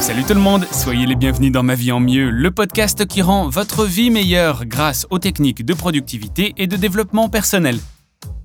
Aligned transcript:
Salut 0.00 0.24
tout 0.24 0.34
le 0.34 0.40
monde, 0.40 0.66
soyez 0.72 1.04
les 1.04 1.16
bienvenus 1.16 1.52
dans 1.52 1.62
Ma 1.62 1.74
vie 1.74 1.92
en 1.92 2.00
mieux, 2.00 2.30
le 2.30 2.50
podcast 2.50 3.04
qui 3.06 3.20
rend 3.20 3.48
votre 3.48 3.84
vie 3.84 4.10
meilleure 4.10 4.64
grâce 4.64 5.06
aux 5.10 5.18
techniques 5.18 5.66
de 5.66 5.74
productivité 5.74 6.54
et 6.56 6.66
de 6.66 6.76
développement 6.76 7.28
personnel. 7.28 7.76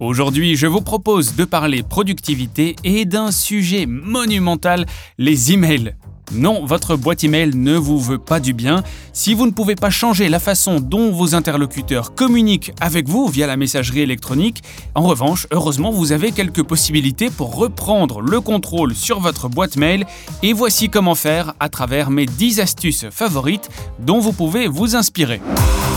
Aujourd'hui, 0.02 0.58
je 0.58 0.68
vous 0.68 0.82
propose 0.82 1.36
de 1.36 1.46
parler 1.46 1.84
productivité 1.84 2.76
et 2.84 3.06
d'un 3.06 3.32
sujet 3.32 3.86
monumental, 3.86 4.86
les 5.18 5.54
emails. 5.54 5.96
Non, 6.32 6.66
votre 6.66 6.96
boîte 6.96 7.24
email 7.24 7.52
ne 7.56 7.76
vous 7.76 8.00
veut 8.00 8.18
pas 8.18 8.40
du 8.40 8.54
bien. 8.54 8.84
Si 9.14 9.34
vous 9.34 9.46
ne 9.46 9.52
pouvez 9.52 9.76
pas 9.76 9.90
changer 9.90 10.30
la 10.30 10.40
façon 10.40 10.80
dont 10.80 11.12
vos 11.12 11.36
interlocuteurs 11.36 12.14
communiquent 12.16 12.72
avec 12.82 13.08
vous 13.08 13.28
via 13.28 13.48
la 13.48 13.58
messagerie 13.58 14.02
électronique, 14.02 14.64
en 14.96 15.04
revanche, 15.04 15.48
heureusement, 15.52 15.92
vous 15.92 16.12
avez 16.12 16.32
quelques 16.32 16.64
possibilités 16.64 17.30
pour 17.30 17.56
reprendre 17.56 18.22
le 18.22 18.42
contrôle 18.42 18.96
sur 18.96 19.20
votre 19.20 19.50
boîte 19.50 19.78
mail 19.78 20.06
et 20.44 20.54
voici 20.54 20.90
comment 20.90 21.16
faire 21.16 21.54
à 21.60 21.70
travers 21.70 22.10
mes 22.10 22.26
10 22.26 22.60
astuces 22.60 23.06
favorites 23.12 23.70
dont 24.00 24.20
vous 24.20 24.34
pouvez 24.34 24.68
vous 24.68 24.96
inspirer. 24.96 25.42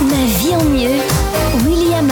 Ma 0.00 0.24
vie 0.38 0.54
en 0.56 0.64
mieux, 0.64 1.00
William. 1.66 2.10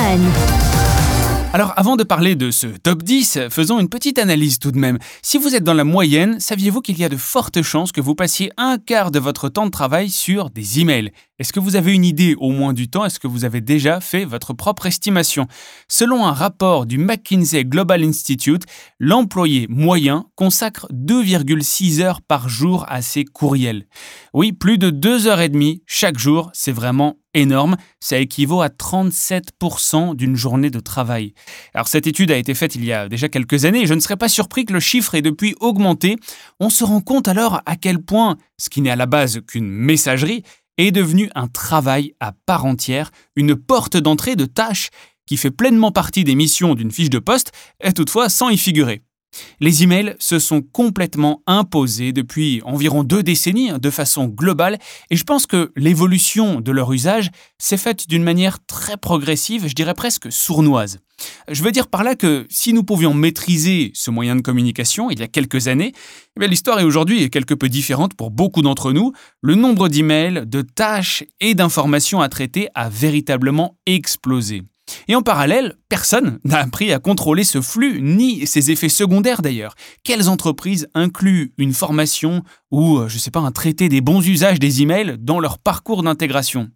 Alors 1.52 1.72
avant 1.76 1.96
de 1.96 2.04
parler 2.04 2.36
de 2.36 2.52
ce 2.52 2.68
top 2.68 3.02
10, 3.02 3.48
faisons 3.50 3.80
une 3.80 3.88
petite 3.88 4.20
analyse 4.20 4.60
tout 4.60 4.70
de 4.70 4.78
même. 4.78 4.98
Si 5.20 5.36
vous 5.36 5.56
êtes 5.56 5.64
dans 5.64 5.74
la 5.74 5.82
moyenne, 5.82 6.38
saviez-vous 6.38 6.80
qu'il 6.80 6.96
y 6.96 7.04
a 7.04 7.08
de 7.08 7.16
fortes 7.16 7.60
chances 7.62 7.90
que 7.90 8.00
vous 8.00 8.14
passiez 8.14 8.52
un 8.56 8.78
quart 8.78 9.10
de 9.10 9.18
votre 9.18 9.48
temps 9.48 9.66
de 9.66 9.72
travail 9.72 10.10
sur 10.10 10.50
des 10.50 10.78
emails? 10.78 11.10
Est-ce 11.40 11.52
que 11.52 11.58
vous 11.58 11.74
avez 11.74 11.92
une 11.92 12.04
idée 12.04 12.36
au 12.38 12.50
moins 12.50 12.72
du 12.72 12.88
temps? 12.88 13.04
Est-ce 13.04 13.18
que 13.18 13.26
vous 13.26 13.44
avez 13.44 13.60
déjà 13.60 14.00
fait 14.00 14.24
votre 14.24 14.52
propre 14.52 14.86
estimation? 14.86 15.48
Selon 15.88 16.24
un 16.24 16.32
rapport 16.32 16.86
du 16.86 16.98
McKinsey 16.98 17.64
Global 17.64 18.04
Institute, 18.04 18.62
l'employé 19.00 19.66
moyen 19.68 20.26
consacre 20.36 20.86
2,6 20.92 22.00
heures 22.00 22.22
par 22.22 22.48
jour 22.48 22.84
à 22.88 23.02
ses 23.02 23.24
courriels. 23.24 23.86
Oui, 24.34 24.52
plus 24.52 24.78
de 24.78 24.90
2 24.90 25.26
heures 25.26 25.40
et 25.40 25.48
demie 25.48 25.82
chaque 25.86 26.18
jour, 26.18 26.50
c'est 26.52 26.72
vraiment 26.72 27.16
énorme, 27.34 27.76
ça 28.00 28.18
équivaut 28.18 28.62
à 28.62 28.68
37% 28.68 30.14
d'une 30.14 30.36
journée 30.36 30.70
de 30.70 30.80
travail. 30.80 31.34
Alors 31.74 31.88
cette 31.88 32.06
étude 32.06 32.30
a 32.30 32.36
été 32.36 32.54
faite 32.54 32.74
il 32.74 32.84
y 32.84 32.92
a 32.92 33.08
déjà 33.08 33.28
quelques 33.28 33.64
années 33.64 33.82
et 33.82 33.86
je 33.86 33.94
ne 33.94 34.00
serais 34.00 34.16
pas 34.16 34.28
surpris 34.28 34.64
que 34.64 34.72
le 34.72 34.80
chiffre 34.80 35.14
ait 35.14 35.22
depuis 35.22 35.54
augmenté. 35.60 36.16
On 36.58 36.70
se 36.70 36.84
rend 36.84 37.00
compte 37.00 37.28
alors 37.28 37.60
à 37.66 37.76
quel 37.76 38.00
point 38.02 38.36
ce 38.58 38.68
qui 38.68 38.80
n'est 38.80 38.90
à 38.90 38.96
la 38.96 39.06
base 39.06 39.40
qu'une 39.46 39.68
messagerie 39.68 40.42
est 40.78 40.90
devenu 40.90 41.30
un 41.34 41.48
travail 41.48 42.14
à 42.20 42.32
part 42.46 42.64
entière, 42.64 43.10
une 43.36 43.54
porte 43.54 43.96
d'entrée 43.96 44.36
de 44.36 44.46
tâches 44.46 44.90
qui 45.26 45.36
fait 45.36 45.50
pleinement 45.50 45.92
partie 45.92 46.24
des 46.24 46.34
missions 46.34 46.74
d'une 46.74 46.90
fiche 46.90 47.10
de 47.10 47.20
poste, 47.20 47.52
et 47.80 47.92
toutefois 47.92 48.28
sans 48.28 48.48
y 48.48 48.58
figurer. 48.58 49.02
Les 49.60 49.82
emails 49.82 50.16
se 50.18 50.38
sont 50.38 50.62
complètement 50.62 51.42
imposés 51.46 52.12
depuis 52.12 52.62
environ 52.64 53.04
deux 53.04 53.22
décennies 53.22 53.70
hein, 53.70 53.78
de 53.78 53.90
façon 53.90 54.26
globale 54.26 54.78
et 55.10 55.16
je 55.16 55.24
pense 55.24 55.46
que 55.46 55.72
l'évolution 55.76 56.60
de 56.60 56.72
leur 56.72 56.92
usage 56.92 57.30
s'est 57.58 57.76
faite 57.76 58.08
d'une 58.08 58.22
manière 58.22 58.58
très 58.66 58.96
progressive, 58.96 59.68
je 59.68 59.74
dirais 59.74 59.94
presque 59.94 60.32
sournoise. 60.32 60.98
Je 61.48 61.62
veux 61.62 61.72
dire 61.72 61.88
par 61.88 62.02
là 62.02 62.14
que 62.14 62.46
si 62.48 62.72
nous 62.72 62.82
pouvions 62.82 63.12
maîtriser 63.12 63.90
ce 63.94 64.10
moyen 64.10 64.36
de 64.36 64.40
communication 64.40 65.10
il 65.10 65.20
y 65.20 65.22
a 65.22 65.28
quelques 65.28 65.68
années, 65.68 65.92
eh 66.40 66.48
l'histoire 66.48 66.80
est 66.80 66.84
aujourd'hui 66.84 67.28
quelque 67.30 67.54
peu 67.54 67.68
différente 67.68 68.14
pour 68.14 68.30
beaucoup 68.30 68.62
d'entre 68.62 68.92
nous. 68.92 69.12
Le 69.42 69.54
nombre 69.54 69.88
d'emails, 69.88 70.44
de 70.46 70.62
tâches 70.62 71.24
et 71.40 71.54
d'informations 71.54 72.20
à 72.20 72.28
traiter 72.28 72.68
a 72.74 72.88
véritablement 72.88 73.76
explosé. 73.86 74.62
Et 75.08 75.14
en 75.14 75.22
parallèle, 75.22 75.76
personne 75.88 76.38
n'a 76.44 76.58
appris 76.58 76.92
à 76.92 76.98
contrôler 76.98 77.44
ce 77.44 77.60
flux, 77.60 78.00
ni 78.00 78.46
ses 78.46 78.70
effets 78.70 78.88
secondaires 78.88 79.42
d'ailleurs. 79.42 79.74
Quelles 80.04 80.28
entreprises 80.28 80.88
incluent 80.94 81.52
une 81.58 81.72
formation 81.72 82.42
ou, 82.70 82.98
euh, 82.98 83.08
je 83.08 83.18
sais 83.18 83.30
pas, 83.30 83.40
un 83.40 83.52
traité 83.52 83.88
des 83.88 84.00
bons 84.00 84.26
usages 84.26 84.58
des 84.58 84.82
emails 84.82 85.16
dans 85.18 85.40
leur 85.40 85.58
parcours 85.58 86.02
d'intégration? 86.02 86.70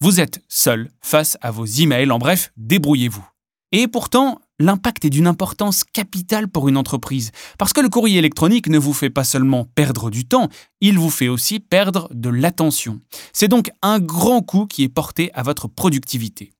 Vous 0.00 0.20
êtes 0.20 0.40
seul 0.48 0.90
face 1.00 1.36
à 1.40 1.50
vos 1.50 1.66
emails, 1.66 2.10
en 2.10 2.18
bref, 2.18 2.52
débrouillez-vous. 2.56 3.26
Et 3.70 3.86
pourtant, 3.86 4.40
l'impact 4.58 5.04
est 5.04 5.10
d'une 5.10 5.26
importance 5.26 5.84
capitale 5.84 6.48
pour 6.48 6.68
une 6.68 6.78
entreprise, 6.78 7.32
parce 7.58 7.72
que 7.72 7.82
le 7.82 7.90
courrier 7.90 8.18
électronique 8.18 8.68
ne 8.68 8.78
vous 8.78 8.94
fait 8.94 9.10
pas 9.10 9.24
seulement 9.24 9.66
perdre 9.74 10.10
du 10.10 10.26
temps, 10.26 10.48
il 10.80 10.98
vous 10.98 11.10
fait 11.10 11.28
aussi 11.28 11.60
perdre 11.60 12.08
de 12.12 12.30
l'attention. 12.30 13.00
C'est 13.32 13.48
donc 13.48 13.70
un 13.82 13.98
grand 13.98 14.40
coût 14.40 14.66
qui 14.66 14.84
est 14.84 14.88
porté 14.88 15.30
à 15.34 15.42
votre 15.42 15.68
productivité. 15.68 16.52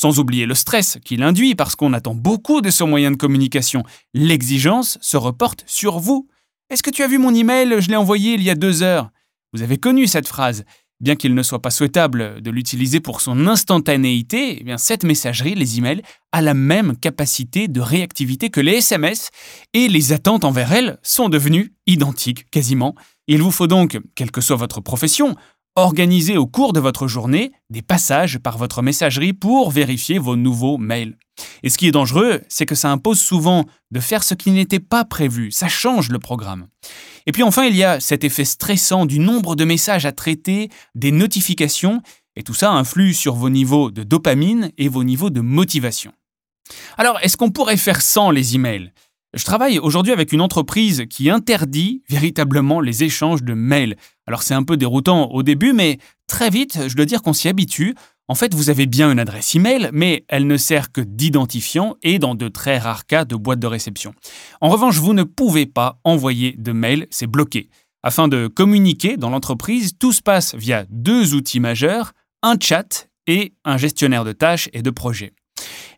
Sans 0.00 0.20
oublier 0.20 0.46
le 0.46 0.54
stress 0.54 0.96
qu'il 1.04 1.24
induit 1.24 1.56
parce 1.56 1.74
qu'on 1.74 1.92
attend 1.92 2.14
beaucoup 2.14 2.60
de 2.60 2.70
ce 2.70 2.84
moyen 2.84 3.10
de 3.10 3.16
communication. 3.16 3.82
L'exigence 4.14 4.96
se 5.00 5.16
reporte 5.16 5.64
sur 5.66 5.98
vous. 5.98 6.28
Est-ce 6.70 6.84
que 6.84 6.90
tu 6.90 7.02
as 7.02 7.08
vu 7.08 7.18
mon 7.18 7.34
email? 7.34 7.74
Je 7.80 7.88
l'ai 7.88 7.96
envoyé 7.96 8.34
il 8.34 8.42
y 8.44 8.48
a 8.48 8.54
deux 8.54 8.84
heures. 8.84 9.10
Vous 9.52 9.62
avez 9.62 9.76
connu 9.76 10.06
cette 10.06 10.28
phrase. 10.28 10.64
Bien 11.00 11.16
qu'il 11.16 11.34
ne 11.34 11.42
soit 11.42 11.60
pas 11.60 11.70
souhaitable 11.70 12.40
de 12.40 12.50
l'utiliser 12.52 13.00
pour 13.00 13.20
son 13.20 13.48
instantanéité, 13.48 14.58
eh 14.60 14.64
bien 14.64 14.78
cette 14.78 15.02
messagerie, 15.02 15.56
les 15.56 15.78
emails, 15.78 16.02
a 16.30 16.42
la 16.42 16.54
même 16.54 16.96
capacité 16.96 17.66
de 17.66 17.80
réactivité 17.80 18.50
que 18.50 18.60
les 18.60 18.74
SMS 18.74 19.30
et 19.74 19.88
les 19.88 20.12
attentes 20.12 20.44
envers 20.44 20.72
elles 20.72 20.98
sont 21.02 21.28
devenues 21.28 21.72
identiques 21.88 22.48
quasiment. 22.50 22.94
Il 23.26 23.42
vous 23.42 23.50
faut 23.50 23.66
donc, 23.66 23.98
quelle 24.14 24.30
que 24.30 24.40
soit 24.40 24.56
votre 24.56 24.80
profession, 24.80 25.34
Organisez 25.78 26.36
au 26.36 26.48
cours 26.48 26.72
de 26.72 26.80
votre 26.80 27.06
journée 27.06 27.52
des 27.70 27.82
passages 27.82 28.40
par 28.40 28.58
votre 28.58 28.82
messagerie 28.82 29.32
pour 29.32 29.70
vérifier 29.70 30.18
vos 30.18 30.34
nouveaux 30.34 30.76
mails. 30.76 31.16
Et 31.62 31.68
ce 31.70 31.78
qui 31.78 31.86
est 31.86 31.92
dangereux, 31.92 32.40
c'est 32.48 32.66
que 32.66 32.74
ça 32.74 32.90
impose 32.90 33.20
souvent 33.20 33.64
de 33.92 34.00
faire 34.00 34.24
ce 34.24 34.34
qui 34.34 34.50
n'était 34.50 34.80
pas 34.80 35.04
prévu, 35.04 35.52
ça 35.52 35.68
change 35.68 36.08
le 36.08 36.18
programme. 36.18 36.66
Et 37.26 37.32
puis 37.32 37.44
enfin, 37.44 37.64
il 37.66 37.76
y 37.76 37.84
a 37.84 38.00
cet 38.00 38.24
effet 38.24 38.44
stressant 38.44 39.06
du 39.06 39.20
nombre 39.20 39.54
de 39.54 39.64
messages 39.64 40.04
à 40.04 40.10
traiter, 40.10 40.68
des 40.96 41.12
notifications, 41.12 42.02
et 42.34 42.42
tout 42.42 42.54
ça 42.54 42.72
influe 42.72 43.14
sur 43.14 43.36
vos 43.36 43.48
niveaux 43.48 43.92
de 43.92 44.02
dopamine 44.02 44.72
et 44.78 44.88
vos 44.88 45.04
niveaux 45.04 45.30
de 45.30 45.40
motivation. 45.40 46.10
Alors, 46.96 47.20
est-ce 47.22 47.36
qu'on 47.36 47.52
pourrait 47.52 47.76
faire 47.76 48.02
sans 48.02 48.32
les 48.32 48.56
emails? 48.56 48.92
Je 49.34 49.44
travaille 49.44 49.78
aujourd'hui 49.78 50.12
avec 50.12 50.32
une 50.32 50.40
entreprise 50.40 51.04
qui 51.10 51.28
interdit 51.28 52.02
véritablement 52.08 52.80
les 52.80 53.04
échanges 53.04 53.42
de 53.42 53.52
mails. 53.52 53.96
Alors 54.26 54.42
c'est 54.42 54.54
un 54.54 54.62
peu 54.62 54.76
déroutant 54.76 55.30
au 55.30 55.42
début, 55.42 55.72
mais 55.72 55.98
très 56.26 56.48
vite, 56.48 56.88
je 56.88 56.96
dois 56.96 57.04
dire 57.04 57.22
qu'on 57.22 57.34
s'y 57.34 57.48
habitue. 57.48 57.94
En 58.26 58.34
fait, 58.34 58.54
vous 58.54 58.70
avez 58.70 58.86
bien 58.86 59.10
une 59.10 59.18
adresse 59.18 59.54
email, 59.54 59.90
mais 59.92 60.24
elle 60.28 60.46
ne 60.46 60.56
sert 60.56 60.92
que 60.92 61.00
d'identifiant 61.00 61.96
et 62.02 62.18
dans 62.18 62.34
de 62.34 62.48
très 62.48 62.78
rares 62.78 63.06
cas 63.06 63.24
de 63.24 63.36
boîte 63.36 63.60
de 63.60 63.66
réception. 63.66 64.14
En 64.60 64.68
revanche, 64.68 64.98
vous 64.98 65.14
ne 65.14 65.24
pouvez 65.24 65.66
pas 65.66 65.98
envoyer 66.04 66.54
de 66.58 66.72
mail, 66.72 67.06
c'est 67.10 67.26
bloqué. 67.26 67.70
Afin 68.02 68.28
de 68.28 68.46
communiquer 68.46 69.16
dans 69.16 69.30
l'entreprise, 69.30 69.92
tout 69.98 70.12
se 70.12 70.22
passe 70.22 70.54
via 70.54 70.84
deux 70.90 71.34
outils 71.34 71.60
majeurs, 71.60 72.12
un 72.42 72.56
chat 72.60 73.08
et 73.26 73.54
un 73.64 73.76
gestionnaire 73.76 74.24
de 74.24 74.32
tâches 74.32 74.68
et 74.72 74.82
de 74.82 74.90
projets. 74.90 75.32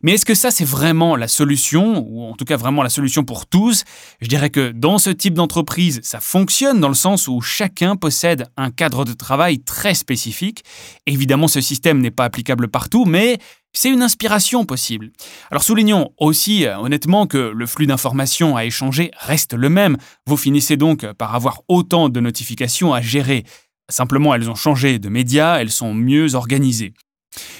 Mais 0.03 0.13
est-ce 0.13 0.25
que 0.25 0.33
ça, 0.33 0.51
c'est 0.51 0.65
vraiment 0.65 1.15
la 1.15 1.27
solution, 1.27 2.05
ou 2.07 2.23
en 2.23 2.33
tout 2.35 2.45
cas 2.45 2.57
vraiment 2.57 2.83
la 2.83 2.89
solution 2.89 3.23
pour 3.23 3.45
tous? 3.45 3.83
Je 4.19 4.27
dirais 4.27 4.49
que 4.49 4.71
dans 4.71 4.97
ce 4.97 5.09
type 5.09 5.33
d'entreprise, 5.33 5.99
ça 6.03 6.19
fonctionne 6.19 6.79
dans 6.79 6.87
le 6.87 6.95
sens 6.95 7.27
où 7.27 7.41
chacun 7.41 7.95
possède 7.95 8.47
un 8.57 8.71
cadre 8.71 9.05
de 9.05 9.13
travail 9.13 9.59
très 9.59 9.93
spécifique. 9.93 10.63
Évidemment, 11.05 11.47
ce 11.47 11.61
système 11.61 11.99
n'est 11.99 12.11
pas 12.11 12.25
applicable 12.25 12.67
partout, 12.67 13.05
mais 13.05 13.37
c'est 13.73 13.89
une 13.89 14.01
inspiration 14.01 14.65
possible. 14.65 15.11
Alors 15.49 15.63
soulignons 15.63 16.09
aussi 16.17 16.65
euh, 16.65 16.77
honnêtement 16.77 17.25
que 17.25 17.37
le 17.37 17.65
flux 17.65 17.87
d'informations 17.87 18.57
à 18.57 18.65
échanger 18.65 19.11
reste 19.19 19.53
le 19.53 19.69
même. 19.69 19.97
Vous 20.25 20.35
finissez 20.35 20.75
donc 20.77 21.09
par 21.13 21.35
avoir 21.35 21.61
autant 21.67 22.09
de 22.09 22.19
notifications 22.19 22.93
à 22.93 23.01
gérer. 23.01 23.45
Simplement, 23.89 24.33
elles 24.33 24.49
ont 24.49 24.55
changé 24.55 24.99
de 24.99 25.09
médias, 25.09 25.57
elles 25.57 25.71
sont 25.71 25.93
mieux 25.93 26.35
organisées. 26.35 26.93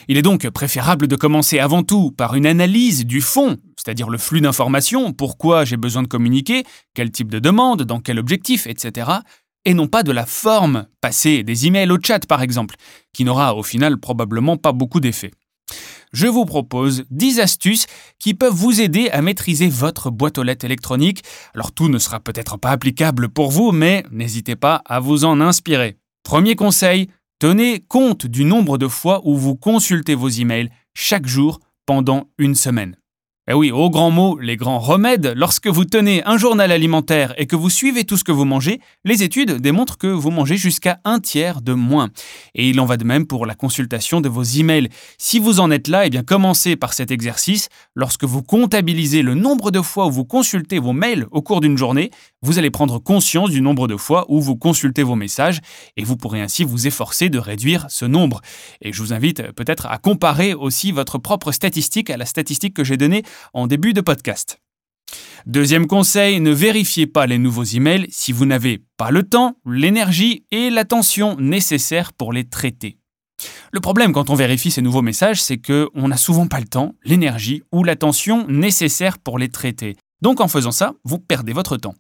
Il 0.08 0.18
est 0.18 0.22
donc 0.22 0.50
préférable 0.50 1.08
de 1.08 1.16
commencer 1.16 1.59
avant 1.59 1.84
tout 1.84 2.12
par 2.12 2.36
une 2.36 2.46
analyse 2.46 3.06
du 3.06 3.22
fond, 3.22 3.58
c'est-à-dire 3.78 4.09
le 4.09 4.18
flux 4.18 4.41
d'informations, 4.41 5.14
pourquoi 5.14 5.66
j'ai 5.66 5.78
besoin 5.78 6.03
de 6.03 6.08
communiquer, 6.08 6.64
quel 6.94 7.12
type 7.12 7.32
de 7.32 7.40
demande, 7.40 7.84
dans 7.84 8.00
quel 8.00 8.20
objectif, 8.20 8.68
etc., 8.68 9.09
et 9.64 9.73
non 9.73 9.88
pas 9.88 10.02
de 10.02 10.12
la 10.12 10.26
forme, 10.26 10.88
passer 11.02 11.44
des 11.44 11.68
emails 11.68 11.91
au 11.91 12.00
chat 12.02 12.26
par 12.26 12.41
exemple, 12.41 12.76
qui 13.14 13.23
n'aura 13.23 13.56
au 13.56 13.64
final 13.64 13.97
probablement 13.97 14.58
pas 14.58 14.72
beaucoup 14.72 15.00
d'effet. 15.00 15.32
Je 16.14 16.28
vous 16.28 16.46
propose 16.46 17.06
10 17.09 17.40
astuces 17.40 17.85
qui 18.20 18.34
peuvent 18.34 18.53
vous 18.53 18.82
aider 18.82 19.09
à 19.09 19.22
maîtriser 19.22 19.70
votre 19.70 20.09
boîte 20.09 20.38
aux 20.38 20.44
lettres 20.44 20.66
électronique. 20.66 21.24
Alors 21.56 21.72
tout 21.72 21.88
ne 21.88 22.00
sera 22.00 22.20
peut-être 22.20 22.58
pas 22.58 22.72
applicable 22.72 23.29
pour 23.29 23.52
vous, 23.52 23.72
mais 23.72 24.03
n'hésitez 24.12 24.58
pas 24.58 24.82
à 24.85 25.00
vous 25.00 25.24
en 25.24 25.40
inspirer. 25.40 25.97
Premier 26.24 26.56
conseil, 26.56 27.08
Tenez 27.41 27.79
compte 27.79 28.28
du 28.28 28.46
nombre 28.46 28.78
de 28.78 28.88
fois 28.88 29.20
où 29.23 29.35
vous 29.35 29.55
consultez 29.55 30.14
vos 30.14 30.29
emails 30.29 30.70
chaque 30.93 31.26
jour 31.26 31.59
pendant 31.88 32.29
une 32.38 32.53
semaine. 32.53 32.97
Eh 33.52 33.53
oui, 33.53 33.70
au 33.70 33.90
grand 33.90 34.12
mot, 34.12 34.40
les 34.40 34.56
grands 34.56 34.80
remèdes, 34.80 35.34
lorsque 35.36 35.68
vous 35.68 35.84
tenez 35.84 36.24
un 36.26 36.38
journal 36.38 36.72
alimentaire 36.72 37.34
et 37.36 37.48
que 37.48 37.58
vous 37.58 37.70
suivez 37.70 38.06
tout 38.06 38.16
ce 38.16 38.24
que 38.24 38.32
vous 38.32 38.46
mangez, 38.46 38.80
les 39.03 39.24
études 39.24 39.58
démontrent 39.58 39.98
que 39.98 40.08
vous 40.08 40.32
mangez 40.32 40.56
jusqu'à 40.56 41.02
un 41.03 41.20
tiers 41.20 41.62
de 41.62 41.74
moins. 41.74 42.12
Et 42.56 42.70
il 42.70 42.80
en 42.80 42.86
va 42.86 42.96
de 42.96 43.03
même 43.03 43.28
pour 43.28 43.46
la 43.46 43.53
consultation 43.53 44.22
de 44.22 44.30
vos 44.30 44.44
emails. 44.44 44.88
Si 45.18 45.38
vous 45.38 45.59
en 45.59 45.70
êtes 45.70 45.90
là, 45.90 46.06
eh 46.06 46.09
bien 46.09 46.24
commencez 46.24 46.78
par 46.78 46.94
cet 46.94 47.12
exercice. 47.12 47.68
Lorsque 47.94 48.24
vous 48.24 48.42
comptabilisez 48.42 49.22
le 49.22 49.36
nombre 49.36 49.70
de 49.70 49.82
fois 49.82 50.08
où 50.08 50.12
vous 50.12 50.24
consultez 50.24 50.80
vos 50.80 50.94
mails 50.94 51.28
au 51.32 51.42
cours 51.42 51.59
d'une 51.59 51.78
journée, 51.78 52.09
vous 52.42 52.58
allez 52.58 52.72
prendre 52.72 53.00
conscience 53.00 53.50
du 53.50 53.59
nombre 53.59 53.90
de 53.90 53.98
fois 53.98 54.26
où 54.30 54.40
vous 54.40 54.56
consultez 54.56 55.03
vos 55.03 55.16
messages 55.16 55.59
et 55.98 56.06
vous 56.06 56.16
pourrez 56.16 56.40
ainsi 56.40 56.64
vous 56.64 56.88
efforcer 56.88 57.28
de 57.28 57.38
réduire 57.38 57.88
ce 57.90 58.06
nombre. 58.06 58.40
Et 58.82 58.94
je 58.94 59.02
vous 59.02 59.12
invite 59.12 59.52
peut-être 59.52 59.88
à 59.88 59.98
comparer 59.98 60.53
aussi 60.53 60.94
votre 60.94 61.18
propre 61.18 61.52
statistique 61.52 62.09
à 62.09 62.16
la 62.16 62.26
statistique 62.26 62.74
que 62.74 62.86
j'ai 62.86 62.96
donnée 62.96 63.24
en 63.53 63.67
début 63.67 63.93
de 63.93 64.02
podcast. 64.02 64.59
Deuxième 65.46 65.88
conseil, 65.88 66.40
ne 66.40 66.52
vérifiez 66.52 67.08
pas 67.08 67.26
les 67.26 67.38
nouveaux 67.38 67.64
emails 67.64 68.08
si 68.09 68.32
vous 68.32 68.46
n'avez 68.46 68.84
pas 68.97 69.11
le 69.11 69.23
temps, 69.23 69.55
l'énergie 69.66 70.46
et 70.52 70.70
l'attention 70.70 71.35
nécessaires 71.38 72.14
pour 72.14 72.32
les 72.32 72.47
traiter. 72.47 72.97
Le 73.72 73.79
problème 73.79 74.14
quand 74.14 74.29
on 74.29 74.35
vérifie 74.35 74.72
ces 74.72 74.82
nouveaux 74.82 75.02
messages, 75.02 75.41
c'est 75.41 75.58
qu'on 75.58 76.08
n'a 76.08 76.17
souvent 76.17 76.47
pas 76.47 76.59
le 76.59 76.67
temps, 76.67 76.93
l'énergie 77.03 77.64
ou 77.72 77.84
l'attention 77.84 78.46
nécessaires 78.47 79.17
pour 79.17 79.40
les 79.40 79.49
traiter. 79.49 79.96
Donc 80.22 80.41
en 80.41 80.47
faisant 80.47 80.72
ça, 80.72 80.93
vous 81.03 81.17
perdez 81.17 81.53
votre 81.53 81.78
temps. 81.78 81.96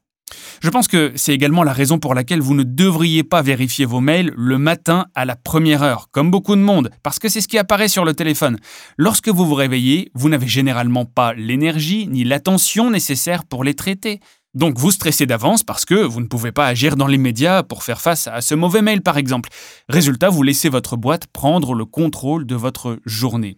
Je 0.61 0.69
pense 0.69 0.87
que 0.87 1.11
c'est 1.15 1.33
également 1.33 1.63
la 1.63 1.73
raison 1.73 1.99
pour 1.99 2.13
laquelle 2.13 2.41
vous 2.41 2.53
ne 2.53 2.63
devriez 2.63 3.23
pas 3.23 3.41
vérifier 3.41 3.85
vos 3.85 3.99
mails 3.99 4.31
le 4.35 4.57
matin 4.57 5.05
à 5.15 5.25
la 5.25 5.35
première 5.35 5.83
heure, 5.83 6.09
comme 6.11 6.31
beaucoup 6.31 6.55
de 6.55 6.61
monde, 6.61 6.89
parce 7.03 7.19
que 7.19 7.29
c'est 7.29 7.41
ce 7.41 7.47
qui 7.47 7.57
apparaît 7.57 7.87
sur 7.87 8.05
le 8.05 8.13
téléphone. 8.13 8.57
Lorsque 8.97 9.29
vous 9.29 9.45
vous 9.45 9.55
réveillez, 9.55 10.11
vous 10.13 10.29
n'avez 10.29 10.47
généralement 10.47 11.05
pas 11.05 11.33
l'énergie 11.33 12.07
ni 12.07 12.23
l'attention 12.23 12.89
nécessaires 12.89 13.45
pour 13.45 13.63
les 13.63 13.73
traiter. 13.73 14.19
Donc 14.53 14.77
vous 14.77 14.91
stressez 14.91 15.25
d'avance 15.25 15.63
parce 15.63 15.85
que 15.85 15.95
vous 15.95 16.19
ne 16.19 16.27
pouvez 16.27 16.51
pas 16.51 16.67
agir 16.67 16.97
dans 16.97 17.07
l'immédiat 17.07 17.63
pour 17.63 17.83
faire 17.83 18.01
face 18.01 18.27
à 18.27 18.41
ce 18.41 18.53
mauvais 18.53 18.81
mail 18.81 19.01
par 19.01 19.17
exemple. 19.17 19.49
Résultat, 19.87 20.29
vous 20.29 20.43
laissez 20.43 20.67
votre 20.67 20.97
boîte 20.97 21.27
prendre 21.27 21.73
le 21.73 21.85
contrôle 21.85 22.45
de 22.45 22.55
votre 22.55 22.99
journée. 23.05 23.55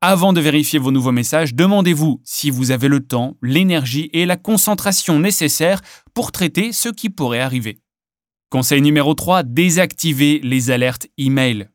Avant 0.00 0.32
de 0.32 0.40
vérifier 0.40 0.80
vos 0.80 0.90
nouveaux 0.90 1.12
messages, 1.12 1.54
demandez-vous 1.54 2.20
si 2.24 2.50
vous 2.50 2.72
avez 2.72 2.88
le 2.88 3.06
temps, 3.06 3.36
l'énergie 3.40 4.10
et 4.12 4.26
la 4.26 4.36
concentration 4.36 5.20
nécessaires 5.20 5.80
pour 6.12 6.32
traiter 6.32 6.72
ce 6.72 6.88
qui 6.88 7.08
pourrait 7.08 7.38
arriver. 7.38 7.78
Conseil 8.50 8.82
numéro 8.82 9.14
3, 9.14 9.44
désactivez 9.44 10.40
les 10.42 10.72
alertes 10.72 11.06
email. 11.18 11.68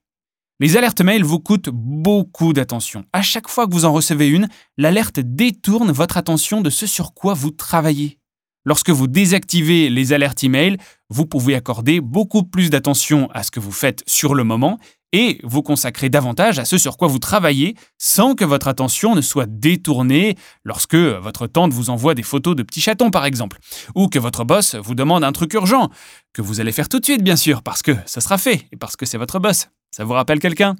Les 0.59 0.75
alertes 0.75 1.01
mail 1.01 1.23
vous 1.23 1.39
coûtent 1.39 1.69
beaucoup 1.71 2.51
d'attention. 2.51 3.05
À 3.13 3.21
chaque 3.21 3.47
fois 3.47 3.65
que 3.65 3.73
vous 3.73 3.85
en 3.85 3.93
recevez 3.93 4.27
une, 4.27 4.49
l'alerte 4.75 5.21
détourne 5.21 5.91
votre 5.91 6.17
attention 6.17 6.59
de 6.59 6.69
ce 6.69 6.85
sur 6.85 7.13
quoi 7.13 7.33
vous 7.33 7.51
travaillez. 7.51 8.19
Lorsque 8.67 8.89
vous 8.89 9.07
désactivez 9.07 9.89
les 9.89 10.11
alertes 10.11 10.43
email, 10.43 10.75
vous 11.09 11.25
pouvez 11.25 11.55
accorder 11.55 12.01
beaucoup 12.01 12.43
plus 12.43 12.69
d'attention 12.69 13.29
à 13.33 13.43
ce 13.43 13.49
que 13.49 13.61
vous 13.61 13.71
faites 13.71 14.03
sur 14.07 14.35
le 14.35 14.43
moment 14.43 14.77
et 15.13 15.39
vous 15.45 15.63
consacrer 15.63 16.09
davantage 16.09 16.59
à 16.59 16.65
ce 16.65 16.77
sur 16.77 16.97
quoi 16.97 17.07
vous 17.07 17.17
travaillez 17.17 17.77
sans 17.97 18.35
que 18.35 18.43
votre 18.43 18.67
attention 18.67 19.15
ne 19.15 19.21
soit 19.21 19.45
détournée 19.45 20.35
lorsque 20.65 20.95
votre 20.95 21.47
tante 21.47 21.71
vous 21.71 21.89
envoie 21.89 22.13
des 22.13 22.23
photos 22.23 22.57
de 22.57 22.63
petits 22.63 22.81
chatons 22.81 23.09
par 23.09 23.23
exemple, 23.23 23.57
ou 23.95 24.09
que 24.09 24.19
votre 24.19 24.43
boss 24.43 24.75
vous 24.75 24.95
demande 24.95 25.23
un 25.23 25.31
truc 25.31 25.53
urgent, 25.53 25.89
que 26.33 26.41
vous 26.41 26.59
allez 26.59 26.73
faire 26.73 26.89
tout 26.89 26.99
de 26.99 27.05
suite 27.05 27.23
bien 27.23 27.37
sûr, 27.37 27.63
parce 27.63 27.81
que 27.81 27.95
ça 28.05 28.19
sera 28.19 28.37
fait 28.37 28.67
et 28.73 28.75
parce 28.75 28.97
que 28.97 29.05
c'est 29.05 29.17
votre 29.17 29.39
boss. 29.39 29.69
Ça 29.91 30.03
vous 30.03 30.11
rappelle 30.11 30.39
quelqu'un? 30.39 30.75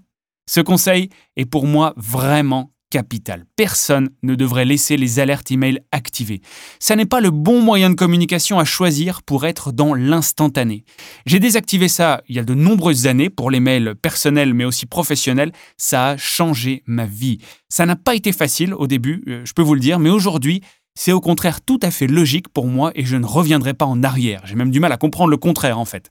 Ce 0.45 0.60
conseil 0.60 1.07
est 1.38 1.45
pour 1.45 1.66
moi 1.66 1.94
vraiment 1.95 2.74
capital. 2.89 3.45
Personne 3.56 4.10
ne 4.24 4.36
devrait 4.36 4.66
laisser 4.66 4.98
les 4.98 5.19
alertes 5.19 5.51
email 5.51 5.80
activées. 5.92 6.42
Ça 6.80 6.95
n'est 6.95 7.06
pas 7.06 7.22
le 7.22 7.31
bon 7.31 7.62
moyen 7.62 7.89
de 7.89 7.95
communication 7.95 8.60
à 8.60 8.66
choisir 8.66 9.24
pour 9.24 9.45
être 9.45 9.72
dans 9.72 9.94
l'instantané. 9.94 10.84
J'ai 11.25 11.39
désactivé 11.39 11.88
ça 11.88 12.22
il 12.30 12.36
y 12.36 12.39
a 12.39 12.44
de 12.44 12.54
nombreuses 12.54 13.07
années 13.07 13.30
pour 13.30 13.51
les 13.51 13.60
mails 13.60 13.95
personnels 14.01 14.54
mais 14.54 14.66
aussi 14.66 14.86
professionnels. 14.86 15.51
Ça 15.78 16.10
a 16.10 16.18
changé 16.18 16.84
ma 16.86 17.06
vie. 17.06 17.39
Ça 17.69 17.86
n'a 17.86 17.95
pas 17.95 18.16
été 18.16 18.31
facile 18.31 18.74
au 18.74 18.88
début, 18.88 19.24
euh, 19.28 19.42
je 19.44 19.54
peux 19.54 19.62
vous 19.62 19.74
le 19.74 19.81
dire, 19.81 20.00
mais 20.00 20.10
aujourd'hui, 20.10 20.62
c'est 20.97 21.11
au 21.11 21.21
contraire 21.21 21.61
tout 21.61 21.79
à 21.83 21.91
fait 21.91 22.07
logique 22.07 22.49
pour 22.49 22.65
moi 22.65 22.91
et 22.95 23.05
je 23.05 23.15
ne 23.17 23.25
reviendrai 23.25 23.75
pas 23.75 23.85
en 23.85 24.01
arrière. 24.01 24.41
J'ai 24.45 24.55
même 24.55 24.71
du 24.71 24.79
mal 24.79 24.91
à 24.91 24.97
comprendre 24.97 25.29
le 25.29 25.38
contraire 25.38 25.77
en 25.77 25.85
fait. 25.85 26.09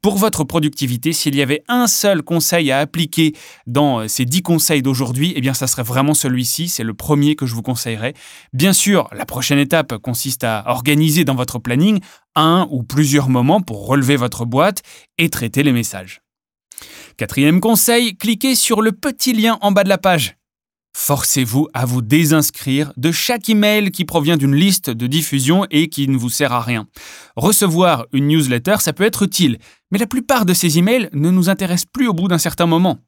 Pour 0.00 0.16
votre 0.16 0.42
productivité, 0.42 1.12
s'il 1.12 1.36
y 1.36 1.42
avait 1.42 1.62
un 1.68 1.86
seul 1.86 2.22
conseil 2.22 2.72
à 2.72 2.78
appliquer 2.78 3.34
dans 3.66 4.00
euh, 4.00 4.08
ces 4.08 4.24
10 4.24 4.40
conseils 4.42 4.80
d'aujourd'hui, 4.80 5.34
eh 5.36 5.42
bien 5.42 5.52
ça 5.52 5.66
serait 5.66 5.82
vraiment 5.82 6.14
celui-ci, 6.14 6.68
c'est 6.68 6.82
le 6.82 6.94
premier 6.94 7.36
que 7.36 7.44
je 7.44 7.54
vous 7.54 7.60
conseillerais. 7.60 8.14
Bien 8.54 8.72
sûr, 8.72 9.06
la 9.12 9.26
prochaine 9.26 9.58
étape 9.58 9.98
consiste 9.98 10.44
à 10.44 10.64
organiser 10.66 11.24
dans 11.24 11.34
votre 11.34 11.58
planning 11.58 12.00
un 12.34 12.66
ou 12.70 12.82
plusieurs 12.82 13.28
moments 13.28 13.60
pour 13.60 13.86
relever 13.86 14.16
votre 14.16 14.46
boîte 14.46 14.82
et 15.18 15.28
traiter 15.28 15.62
les 15.62 15.72
messages. 15.72 16.22
Quatrième 17.18 17.60
conseil, 17.60 18.16
cliquez 18.16 18.54
sur 18.54 18.80
le 18.80 18.92
petit 18.92 19.34
lien 19.34 19.58
en 19.60 19.72
bas 19.72 19.84
de 19.84 19.90
la 19.90 19.98
page. 19.98 20.36
Forcez-vous 20.94 21.68
à 21.74 21.84
vous 21.84 22.02
désinscrire 22.02 22.92
de 22.96 23.10
chaque 23.10 23.48
email 23.48 23.90
qui 23.90 24.04
provient 24.04 24.36
d'une 24.36 24.54
liste 24.54 24.90
de 24.90 25.06
diffusion 25.06 25.66
et 25.70 25.88
qui 25.88 26.06
ne 26.06 26.16
vous 26.16 26.28
sert 26.28 26.52
à 26.52 26.60
rien. 26.60 26.86
Recevoir 27.34 28.06
une 28.12 28.28
newsletter, 28.28 28.76
ça 28.80 28.92
peut 28.92 29.04
être 29.04 29.22
utile, 29.22 29.58
mais 29.90 29.98
la 29.98 30.06
plupart 30.06 30.44
de 30.44 30.54
ces 30.54 30.78
emails 30.78 31.08
ne 31.12 31.30
nous 31.30 31.48
intéressent 31.48 31.90
plus 31.92 32.08
au 32.08 32.12
bout 32.12 32.28
d'un 32.28 32.38
certain 32.38 32.66
moment. 32.66 32.98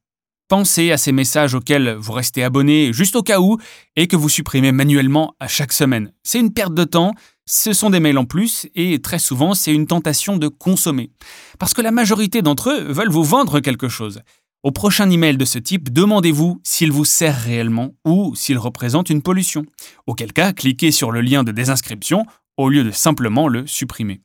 Pensez 0.48 0.92
à 0.92 0.98
ces 0.98 1.12
messages 1.12 1.54
auxquels 1.54 1.94
vous 1.94 2.12
restez 2.12 2.42
abonné 2.42 2.92
juste 2.92 3.16
au 3.16 3.22
cas 3.22 3.40
où 3.40 3.58
et 3.96 4.06
que 4.08 4.16
vous 4.16 4.28
supprimez 4.28 4.72
manuellement 4.72 5.34
à 5.40 5.48
chaque 5.48 5.72
semaine. 5.72 6.12
C'est 6.22 6.38
une 6.38 6.52
perte 6.52 6.74
de 6.74 6.84
temps, 6.84 7.12
ce 7.46 7.72
sont 7.72 7.90
des 7.90 8.00
mails 8.00 8.18
en 8.18 8.26
plus 8.26 8.66
et 8.74 9.00
très 9.00 9.18
souvent 9.18 9.54
c'est 9.54 9.72
une 9.72 9.86
tentation 9.86 10.36
de 10.36 10.48
consommer. 10.48 11.10
Parce 11.58 11.72
que 11.72 11.80
la 11.80 11.90
majorité 11.90 12.42
d'entre 12.42 12.70
eux 12.70 12.92
veulent 12.92 13.10
vous 13.10 13.24
vendre 13.24 13.60
quelque 13.60 13.88
chose. 13.88 14.20
Au 14.64 14.72
prochain 14.72 15.10
email 15.10 15.36
de 15.36 15.44
ce 15.44 15.58
type, 15.58 15.92
demandez-vous 15.92 16.58
s'il 16.64 16.90
vous 16.90 17.04
sert 17.04 17.38
réellement 17.38 17.94
ou 18.06 18.34
s'il 18.34 18.56
représente 18.56 19.10
une 19.10 19.20
pollution. 19.20 19.66
Auquel 20.06 20.32
cas, 20.32 20.54
cliquez 20.54 20.90
sur 20.90 21.12
le 21.12 21.20
lien 21.20 21.44
de 21.44 21.52
désinscription 21.52 22.24
au 22.56 22.70
lieu 22.70 22.82
de 22.82 22.90
simplement 22.90 23.46
le 23.46 23.66
supprimer. 23.66 24.22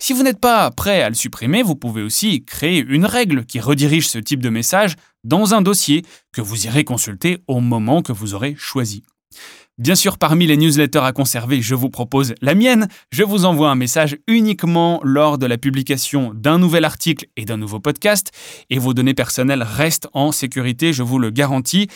Si 0.00 0.12
vous 0.12 0.24
n'êtes 0.24 0.40
pas 0.40 0.72
prêt 0.72 1.02
à 1.02 1.08
le 1.08 1.14
supprimer, 1.14 1.62
vous 1.62 1.76
pouvez 1.76 2.02
aussi 2.02 2.44
créer 2.44 2.84
une 2.88 3.06
règle 3.06 3.46
qui 3.46 3.60
redirige 3.60 4.08
ce 4.08 4.18
type 4.18 4.42
de 4.42 4.48
message 4.48 4.96
dans 5.22 5.54
un 5.54 5.62
dossier 5.62 6.04
que 6.32 6.40
vous 6.40 6.66
irez 6.66 6.82
consulter 6.82 7.38
au 7.46 7.60
moment 7.60 8.02
que 8.02 8.12
vous 8.12 8.34
aurez 8.34 8.56
choisi. 8.58 9.04
Bien 9.78 9.94
sûr, 9.94 10.16
parmi 10.16 10.46
les 10.46 10.56
newsletters 10.56 11.04
à 11.04 11.12
conserver, 11.12 11.60
je 11.60 11.74
vous 11.74 11.90
propose 11.90 12.34
la 12.40 12.54
mienne. 12.54 12.88
Je 13.12 13.22
vous 13.22 13.44
envoie 13.44 13.68
un 13.68 13.74
message 13.74 14.16
uniquement 14.26 15.00
lors 15.04 15.36
de 15.36 15.44
la 15.44 15.58
publication 15.58 16.32
d'un 16.34 16.58
nouvel 16.58 16.86
article 16.86 17.26
et 17.36 17.44
d'un 17.44 17.58
nouveau 17.58 17.78
podcast, 17.78 18.30
et 18.70 18.78
vos 18.78 18.94
données 18.94 19.12
personnelles 19.12 19.62
restent 19.62 20.08
en 20.14 20.32
sécurité, 20.32 20.94
je 20.94 21.02
vous 21.02 21.18
le 21.18 21.28
garantis. 21.28 21.88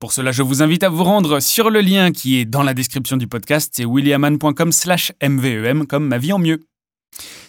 Pour 0.00 0.12
cela, 0.12 0.32
je 0.32 0.42
vous 0.42 0.64
invite 0.64 0.82
à 0.82 0.88
vous 0.88 1.04
rendre 1.04 1.38
sur 1.38 1.70
le 1.70 1.80
lien 1.80 2.10
qui 2.10 2.38
est 2.38 2.44
dans 2.44 2.64
la 2.64 2.74
description 2.74 3.16
du 3.16 3.28
podcast, 3.28 3.72
c'est 3.72 3.84
williaman.com 3.84 4.72
slash 4.72 5.12
mvem 5.22 5.86
comme 5.86 6.08
ma 6.08 6.18
vie 6.18 6.32
en 6.32 6.40
mieux. 6.40 6.66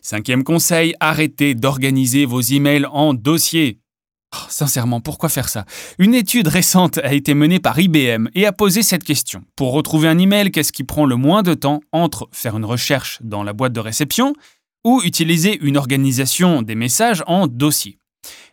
Cinquième 0.04 0.44
conseil, 0.44 0.94
arrêtez 1.00 1.56
d'organiser 1.56 2.26
vos 2.26 2.42
emails 2.42 2.86
en 2.92 3.16
dossiers. 3.16 3.80
Oh, 4.36 4.46
sincèrement, 4.48 5.02
pourquoi 5.02 5.28
faire 5.28 5.50
ça? 5.50 5.66
Une 5.98 6.14
étude 6.14 6.48
récente 6.48 7.00
a 7.00 7.14
été 7.14 7.34
menée 7.34 7.60
par 7.60 7.80
IBM 7.80 8.28
et 8.36 8.46
a 8.46 8.52
posé 8.52 8.84
cette 8.84 9.04
question. 9.04 9.44
Pour 9.56 9.74
retrouver 9.74 10.08
un 10.08 10.20
email, 10.20 10.52
qu'est-ce 10.52 10.72
qui 10.72 10.84
prend 10.84 11.08
le 11.08 11.16
moins 11.16 11.42
de 11.42 11.56
temps 11.56 11.82
entre 11.92 12.30
faire 12.32 12.56
une 12.56 12.66
recherche 12.66 13.18
dans 13.24 13.44
la 13.44 13.54
boîte 13.54 13.74
de 13.74 13.80
réception 13.80 14.34
ou 14.86 15.02
utiliser 15.04 15.58
une 15.62 15.78
organisation 15.78 16.62
des 16.62 16.76
messages 16.76 17.24
en 17.26 17.48
dossier? 17.48 17.98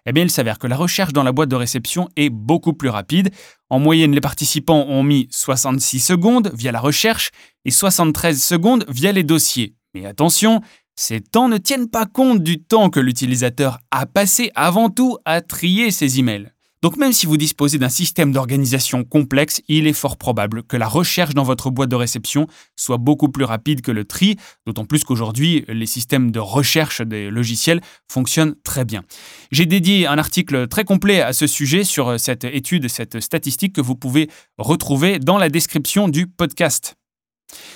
Eh 0.07 0.13
bien, 0.13 0.23
il 0.23 0.31
s'avère 0.31 0.59
que 0.59 0.67
la 0.67 0.77
recherche 0.77 1.13
dans 1.13 1.25
la 1.25 1.33
boîte 1.33 1.51
de 1.51 1.57
réception 1.57 2.09
est 2.17 2.31
beaucoup 2.31 2.73
plus 2.73 2.89
rapide. 2.89 3.31
En 3.69 3.79
moyenne, 3.79 4.13
les 4.13 4.21
participants 4.21 4.87
ont 4.89 5.03
mis 5.03 5.29
66 5.31 6.01
secondes 6.01 6.53
via 6.55 6.73
la 6.73 6.81
recherche 6.81 7.31
et 7.65 7.71
73 7.71 8.43
secondes 8.43 8.87
via 8.89 9.13
les 9.13 9.25
dossiers. 9.25 9.75
Mais 9.95 10.07
attention, 10.07 10.63
ces 10.97 11.21
temps 11.21 11.49
ne 11.49 11.59
tiennent 11.59 11.89
pas 11.89 12.07
compte 12.07 12.43
du 12.43 12.63
temps 12.63 12.91
que 12.91 13.01
l'utilisateur 13.01 13.79
a 13.91 14.07
passé 14.07 14.51
avant 14.55 14.91
tout 14.91 15.19
à 15.25 15.43
trier 15.43 15.91
ses 15.91 16.19
emails. 16.19 16.51
Donc 16.83 16.99
même 16.99 17.13
si 17.13 17.27
vous 17.27 17.37
disposez 17.37 17.79
d'un 17.79 17.89
système 17.89 18.33
d'organisation 18.33 19.03
complexe, 19.03 19.61
il 19.67 19.87
est 19.87 19.93
fort 19.93 20.17
probable 20.17 20.63
que 20.63 20.77
la 20.77 20.87
recherche 20.87 21.35
dans 21.35 21.43
votre 21.43 21.71
boîte 21.71 21.89
de 21.89 21.97
réception 21.97 22.47
soit 22.77 22.99
beaucoup 22.99 23.29
plus 23.29 23.45
rapide 23.45 23.81
que 23.81 23.91
le 23.91 24.05
tri, 24.05 24.37
d'autant 24.67 24.85
plus 24.85 25.03
qu'aujourd'hui, 25.03 25.65
les 25.69 25.87
systèmes 25.87 26.31
de 26.31 26.39
recherche 26.39 27.01
des 27.01 27.31
logiciels 27.31 27.81
fonctionnent 28.09 28.55
très 28.63 28.85
bien. 28.85 29.03
J'ai 29.51 29.67
dédié 29.67 30.07
un 30.07 30.19
article 30.19 30.69
très 30.69 30.85
complet 30.85 31.23
à 31.23 31.33
ce 31.33 31.47
sujet 31.47 31.83
sur 31.83 32.21
cette 32.21 32.45
étude, 32.45 32.89
cette 32.89 33.21
statistique 33.21 33.75
que 33.75 33.81
vous 33.81 33.97
pouvez 33.97 34.31
retrouver 34.59 35.19
dans 35.19 35.39
la 35.39 35.49
description 35.49 36.09
du 36.09 36.27
podcast. 36.27 36.95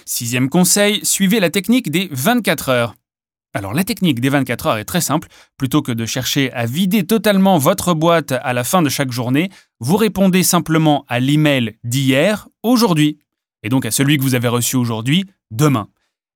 Sixième 0.05 0.49
conseil, 0.49 1.01
suivez 1.05 1.41
la 1.41 1.51
technique 1.51 1.91
des 1.91 2.09
24 2.13 2.69
heures. 2.69 2.95
Alors 3.53 3.75
la 3.75 3.83
technique 3.83 4.21
des 4.21 4.29
24 4.29 4.67
heures 4.67 4.79
est 4.79 4.85
très 4.85 5.01
simple. 5.01 5.29
Plutôt 5.57 5.83
que 5.83 5.93
de 5.93 6.07
chercher 6.07 6.53
à 6.53 6.67
vider 6.67 7.05
totalement 7.05 7.59
votre 7.59 7.95
boîte 7.95 8.33
à 8.33 8.53
la 8.53 8.63
fin 8.63 8.81
de 8.81 8.89
chaque 8.89 9.11
journée, 9.11 9.51
vous 9.81 9.97
répondez 9.97 10.43
simplement 10.43 11.05
à 11.09 11.19
l'email 11.19 11.77
d'hier, 11.83 12.49
aujourd'hui. 12.63 13.19
et 13.63 13.69
donc 13.69 13.85
à 13.85 13.91
celui 13.91 14.17
que 14.17 14.23
vous 14.23 14.35
avez 14.35 14.49
reçu 14.49 14.77
aujourd'hui, 14.77 15.25
demain. 15.51 15.89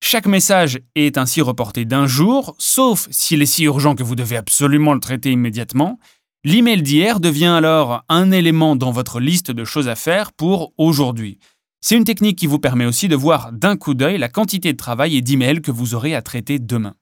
Chaque 0.02 0.26
message 0.26 0.80
est 0.96 1.16
ainsi 1.16 1.40
reporté 1.40 1.84
d'un 1.86 2.06
jour, 2.06 2.54
sauf 2.58 3.08
s'il 3.10 3.40
est 3.40 3.46
si 3.46 3.64
urgent 3.64 3.94
que 3.94 4.02
vous 4.02 4.16
devez 4.16 4.36
absolument 4.36 4.92
le 4.92 5.00
traiter 5.00 5.30
immédiatement. 5.32 5.98
L'email 6.44 6.82
d'hier 6.82 7.20
devient 7.20 7.46
alors 7.46 8.02
un 8.10 8.30
élément 8.30 8.76
dans 8.76 8.90
votre 8.90 9.18
liste 9.18 9.50
de 9.50 9.64
choses 9.64 9.88
à 9.88 9.94
faire 9.94 10.32
pour 10.32 10.74
aujourd'hui. 10.76 11.38
C'est 11.80 11.96
une 11.96 12.04
technique 12.04 12.38
qui 12.38 12.46
vous 12.46 12.58
permet 12.58 12.84
aussi 12.84 13.08
de 13.08 13.16
voir 13.16 13.52
d'un 13.52 13.76
coup 13.76 13.94
d'œil 13.94 14.18
la 14.18 14.28
quantité 14.28 14.72
de 14.72 14.76
travail 14.76 15.16
et 15.16 15.22
d'emails 15.22 15.62
que 15.62 15.70
vous 15.70 15.94
aurez 15.94 16.14
à 16.14 16.20
traiter 16.20 16.58
demain. 16.58 16.94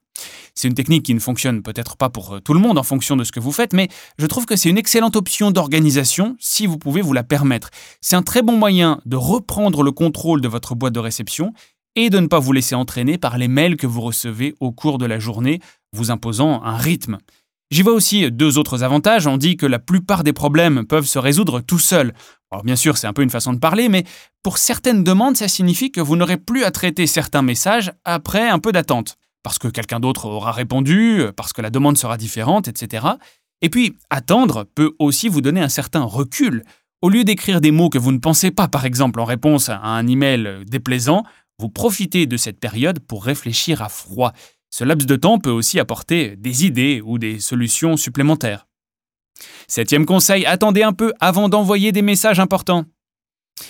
C'est 0.55 0.67
une 0.67 0.75
technique 0.75 1.03
qui 1.03 1.13
ne 1.13 1.19
fonctionne 1.19 1.63
peut-être 1.63 1.97
pas 1.97 2.09
pour 2.09 2.35
euh, 2.35 2.39
tout 2.39 2.53
le 2.53 2.59
monde 2.59 2.77
en 2.77 2.83
fonction 2.83 3.15
de 3.15 3.23
ce 3.23 3.31
que 3.31 3.39
vous 3.39 3.51
faites, 3.51 3.73
mais 3.73 3.89
je 4.17 4.25
trouve 4.25 4.45
que 4.45 4.55
c'est 4.55 4.69
une 4.69 4.77
excellente 4.77 5.15
option 5.15 5.51
d'organisation 5.51 6.35
si 6.39 6.67
vous 6.67 6.77
pouvez 6.77 7.01
vous 7.01 7.13
la 7.13 7.23
permettre. 7.23 7.69
C'est 8.01 8.15
un 8.15 8.21
très 8.21 8.41
bon 8.41 8.57
moyen 8.57 9.01
de 9.05 9.15
reprendre 9.15 9.83
le 9.83 9.91
contrôle 9.91 10.41
de 10.41 10.47
votre 10.47 10.75
boîte 10.75 10.93
de 10.93 10.99
réception 10.99 11.53
et 11.95 12.09
de 12.09 12.19
ne 12.19 12.27
pas 12.27 12.39
vous 12.39 12.53
laisser 12.53 12.75
entraîner 12.75 13.17
par 13.17 13.37
les 13.37 13.47
mails 13.47 13.77
que 13.77 13.87
vous 13.87 14.01
recevez 14.01 14.55
au 14.59 14.71
cours 14.71 14.97
de 14.97 15.05
la 15.05 15.19
journée, 15.19 15.59
vous 15.91 16.11
imposant 16.11 16.63
un 16.63 16.77
rythme. 16.77 17.17
J'y 17.71 17.81
vois 17.81 17.93
aussi 17.93 18.31
deux 18.31 18.59
autres 18.59 18.83
avantages. 18.83 19.25
On 19.25 19.37
dit 19.37 19.57
que 19.57 19.65
la 19.65 19.79
plupart 19.79 20.23
des 20.23 20.33
problèmes 20.33 20.85
peuvent 20.85 21.07
se 21.07 21.17
résoudre 21.17 21.59
tout 21.61 21.79
seuls. 21.79 22.13
Alors 22.51 22.63
bien 22.63 22.75
sûr, 22.75 22.97
c'est 22.97 23.07
un 23.07 23.13
peu 23.13 23.23
une 23.23 23.31
façon 23.31 23.53
de 23.53 23.57
parler, 23.57 23.89
mais 23.89 24.03
pour 24.43 24.59
certaines 24.59 25.03
demandes, 25.03 25.37
ça 25.37 25.47
signifie 25.47 25.91
que 25.91 26.01
vous 26.01 26.15
n'aurez 26.15 26.37
plus 26.37 26.63
à 26.63 26.71
traiter 26.71 27.07
certains 27.07 27.41
messages 27.41 27.91
après 28.05 28.47
un 28.47 28.59
peu 28.59 28.71
d'attente 28.71 29.17
parce 29.43 29.59
que 29.59 29.67
quelqu'un 29.67 29.99
d'autre 29.99 30.25
aura 30.25 30.51
répondu, 30.51 31.23
parce 31.35 31.53
que 31.53 31.61
la 31.61 31.69
demande 31.69 31.97
sera 31.97 32.17
différente, 32.17 32.67
etc. 32.67 33.05
Et 33.61 33.69
puis, 33.69 33.95
attendre 34.09 34.65
peut 34.75 34.93
aussi 34.99 35.29
vous 35.29 35.41
donner 35.41 35.61
un 35.61 35.69
certain 35.69 36.03
recul. 36.03 36.63
Au 37.01 37.09
lieu 37.09 37.23
d'écrire 37.23 37.61
des 37.61 37.71
mots 37.71 37.89
que 37.89 37.97
vous 37.97 38.11
ne 38.11 38.17
pensez 38.17 38.51
pas, 38.51 38.67
par 38.67 38.85
exemple, 38.85 39.19
en 39.19 39.25
réponse 39.25 39.69
à 39.69 39.79
un 39.79 40.07
email 40.07 40.63
déplaisant, 40.65 41.23
vous 41.59 41.69
profitez 41.69 42.25
de 42.25 42.37
cette 42.37 42.59
période 42.59 42.99
pour 42.99 43.23
réfléchir 43.23 43.81
à 43.81 43.89
froid. 43.89 44.33
Ce 44.69 44.83
laps 44.83 45.05
de 45.05 45.15
temps 45.15 45.37
peut 45.37 45.51
aussi 45.51 45.79
apporter 45.79 46.35
des 46.35 46.65
idées 46.65 47.01
ou 47.05 47.19
des 47.19 47.39
solutions 47.39 47.95
supplémentaires. 47.95 48.67
Septième 49.67 50.05
conseil, 50.05 50.45
attendez 50.45 50.83
un 50.83 50.93
peu 50.93 51.13
avant 51.19 51.49
d'envoyer 51.49 51.91
des 51.91 52.01
messages 52.01 52.39
importants. 52.39 52.85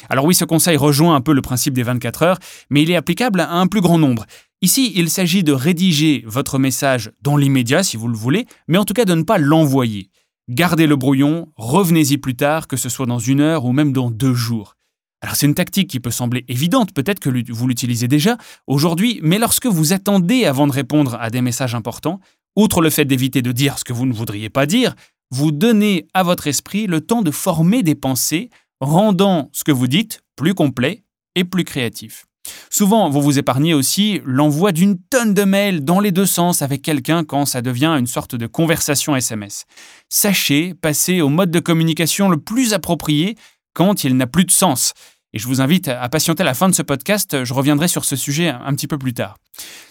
Alors 0.09 0.25
oui, 0.25 0.33
ce 0.33 0.45
conseil 0.45 0.77
rejoint 0.77 1.15
un 1.15 1.21
peu 1.21 1.33
le 1.33 1.41
principe 1.41 1.73
des 1.73 1.83
24 1.83 2.23
heures, 2.23 2.39
mais 2.69 2.83
il 2.83 2.91
est 2.91 2.95
applicable 2.95 3.41
à 3.41 3.51
un 3.51 3.67
plus 3.67 3.81
grand 3.81 3.97
nombre. 3.97 4.25
Ici, 4.63 4.93
il 4.95 5.09
s'agit 5.09 5.43
de 5.43 5.51
rédiger 5.51 6.23
votre 6.25 6.57
message 6.57 7.11
dans 7.21 7.35
l'immédiat 7.35 7.83
si 7.83 7.97
vous 7.97 8.07
le 8.07 8.15
voulez, 8.15 8.45
mais 8.69 8.77
en 8.77 8.85
tout 8.85 8.93
cas 8.93 9.03
de 9.03 9.13
ne 9.13 9.23
pas 9.23 9.37
l'envoyer. 9.37 10.09
Gardez 10.47 10.87
le 10.87 10.95
brouillon, 10.95 11.51
revenez-y 11.57 12.17
plus 12.17 12.37
tard, 12.37 12.69
que 12.69 12.77
ce 12.77 12.87
soit 12.87 13.05
dans 13.05 13.19
une 13.19 13.41
heure 13.41 13.65
ou 13.65 13.73
même 13.73 13.91
dans 13.91 14.09
deux 14.09 14.33
jours. 14.33 14.77
Alors 15.19 15.35
c'est 15.35 15.47
une 15.47 15.53
tactique 15.53 15.89
qui 15.89 15.99
peut 15.99 16.11
sembler 16.11 16.45
évidente, 16.47 16.93
peut-être 16.93 17.19
que 17.19 17.51
vous 17.51 17.67
l'utilisez 17.67 18.07
déjà 18.07 18.37
aujourd'hui, 18.65 19.19
mais 19.21 19.37
lorsque 19.37 19.65
vous 19.65 19.91
attendez 19.91 20.45
avant 20.45 20.65
de 20.65 20.71
répondre 20.71 21.17
à 21.19 21.29
des 21.29 21.41
messages 21.41 21.75
importants, 21.75 22.21
outre 22.55 22.79
le 22.79 22.89
fait 22.89 23.03
d'éviter 23.03 23.41
de 23.41 23.51
dire 23.51 23.77
ce 23.77 23.83
que 23.83 23.91
vous 23.91 24.05
ne 24.05 24.13
voudriez 24.13 24.49
pas 24.49 24.65
dire, 24.65 24.95
vous 25.29 25.51
donnez 25.51 26.07
à 26.13 26.23
votre 26.23 26.47
esprit 26.47 26.87
le 26.87 27.01
temps 27.01 27.21
de 27.21 27.31
former 27.31 27.83
des 27.83 27.95
pensées, 27.95 28.49
rendant 28.79 29.49
ce 29.51 29.65
que 29.65 29.73
vous 29.73 29.87
dites 29.87 30.21
plus 30.37 30.53
complet 30.53 31.03
et 31.35 31.43
plus 31.43 31.65
créatif. 31.65 32.27
Souvent, 32.69 33.09
vous 33.09 33.21
vous 33.21 33.39
épargnez 33.39 33.73
aussi 33.73 34.19
l'envoi 34.25 34.71
d'une 34.71 34.97
tonne 34.97 35.33
de 35.33 35.43
mails 35.43 35.85
dans 35.85 35.99
les 35.99 36.11
deux 36.11 36.25
sens 36.25 36.61
avec 36.61 36.81
quelqu'un 36.81 37.23
quand 37.23 37.45
ça 37.45 37.61
devient 37.61 37.95
une 37.99 38.07
sorte 38.07 38.35
de 38.35 38.47
conversation 38.47 39.15
SMS. 39.15 39.65
Sachez 40.09 40.73
passer 40.73 41.21
au 41.21 41.29
mode 41.29 41.51
de 41.51 41.59
communication 41.59 42.29
le 42.29 42.37
plus 42.37 42.73
approprié 42.73 43.37
quand 43.73 44.03
il 44.03 44.17
n'a 44.17 44.27
plus 44.27 44.45
de 44.45 44.51
sens. 44.51 44.93
Et 45.35 45.39
je 45.39 45.47
vous 45.47 45.61
invite 45.61 45.87
à 45.87 46.07
patienter 46.09 46.43
la 46.43 46.53
fin 46.53 46.69
de 46.69 46.75
ce 46.75 46.83
podcast, 46.83 47.43
je 47.43 47.53
reviendrai 47.55 47.87
sur 47.87 48.05
ce 48.05 48.15
sujet 48.15 48.49
un 48.49 48.75
petit 48.75 48.85
peu 48.85 48.99
plus 48.99 49.15
tard. 49.15 49.37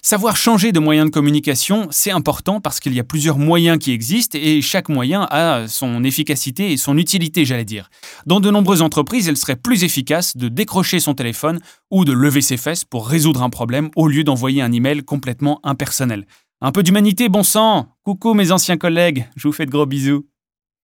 Savoir 0.00 0.37
changer 0.37 0.70
de 0.70 0.78
moyen 0.78 1.04
de 1.04 1.11
communication, 1.11 1.88
c'est 1.90 2.12
important 2.12 2.61
parce 2.61 2.78
qu'il 2.78 2.94
y 2.94 3.00
a 3.00 3.04
plusieurs 3.04 3.38
moyens 3.38 3.78
qui 3.78 3.90
existent 3.90 4.38
et 4.40 4.62
chaque 4.62 4.88
moyen 4.88 5.26
a 5.30 5.66
son 5.66 6.04
efficacité 6.04 6.72
et 6.72 6.76
son 6.76 6.96
utilité, 6.96 7.44
j'allais 7.44 7.64
dire. 7.64 7.90
Dans 8.25 8.38
de 8.38 8.50
nombreuses 8.50 8.82
entreprises, 8.82 9.26
il 9.26 9.37
serait 9.37 9.56
plus 9.56 9.82
efficace 9.82 10.37
de 10.37 10.49
décrocher 10.49 11.00
son 11.00 11.14
téléphone 11.14 11.58
ou 11.90 12.04
de 12.04 12.12
lever 12.12 12.40
ses 12.40 12.56
fesses 12.56 12.84
pour 12.84 13.08
résoudre 13.08 13.42
un 13.42 13.50
problème 13.50 13.90
au 13.96 14.06
lieu 14.06 14.22
d'envoyer 14.22 14.62
un 14.62 14.70
email 14.70 15.02
complètement 15.02 15.58
impersonnel. 15.64 16.26
Un 16.61 16.70
peu 16.70 16.84
d'humanité, 16.84 17.28
bon 17.28 17.42
sang 17.42 17.88
Coucou 18.04 18.34
mes 18.34 18.52
anciens 18.52 18.76
collègues, 18.76 19.28
je 19.34 19.49
vous 19.49 19.52
fais 19.52 19.66
de 19.66 19.72
gros 19.72 19.87
bisous. 19.87 20.25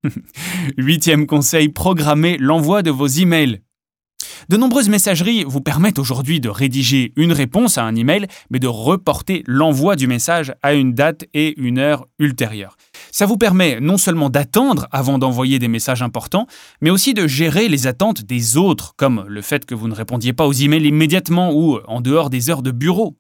Huitième 0.77 1.27
conseil, 1.27 1.69
programmez 1.69 2.37
l'envoi 2.39 2.83
de 2.83 2.91
vos 2.91 3.07
emails. 3.07 3.61
De 4.49 4.57
nombreuses 4.57 4.89
messageries 4.89 5.45
vous 5.45 5.61
permettent 5.61 5.99
aujourd'hui 5.99 6.41
de 6.41 6.49
rédiger 6.49 7.13
une 7.17 7.33
réponse 7.33 7.79
à 7.79 7.85
un 7.85 7.95
email, 7.95 8.27
mais 8.51 8.59
de 8.59 8.67
reporter 8.67 9.43
l'envoi 9.47 9.97
du 9.97 10.07
message 10.07 10.53
à 10.63 10.75
une 10.75 10.95
date 10.95 11.25
et 11.35 11.59
une 11.61 11.79
heure 11.79 12.07
ultérieure. 12.19 12.77
Ça 13.11 13.27
vous 13.27 13.37
permet 13.37 13.81
non 13.81 13.97
seulement 13.97 14.31
d'attendre 14.31 14.87
avant 14.93 15.19
d'envoyer 15.19 15.59
des 15.59 15.69
messages 15.69 16.03
importants, 16.03 16.47
mais 16.81 16.91
aussi 16.91 17.15
de 17.15 17.27
gérer 17.27 17.69
les 17.69 17.87
attentes 17.87 18.23
des 18.23 18.57
autres, 18.57 18.95
comme 18.97 19.25
le 19.29 19.43
fait 19.43 19.65
que 19.65 19.75
vous 19.75 19.89
ne 19.89 19.95
répondiez 19.95 20.33
pas 20.33 20.47
aux 20.47 20.53
emails 20.53 20.87
immédiatement 20.87 21.53
ou 21.53 21.79
en 21.87 22.01
dehors 22.01 22.31
des 22.31 22.51
heures 22.51 22.63
de 22.63 22.71
bureau. 22.71 23.17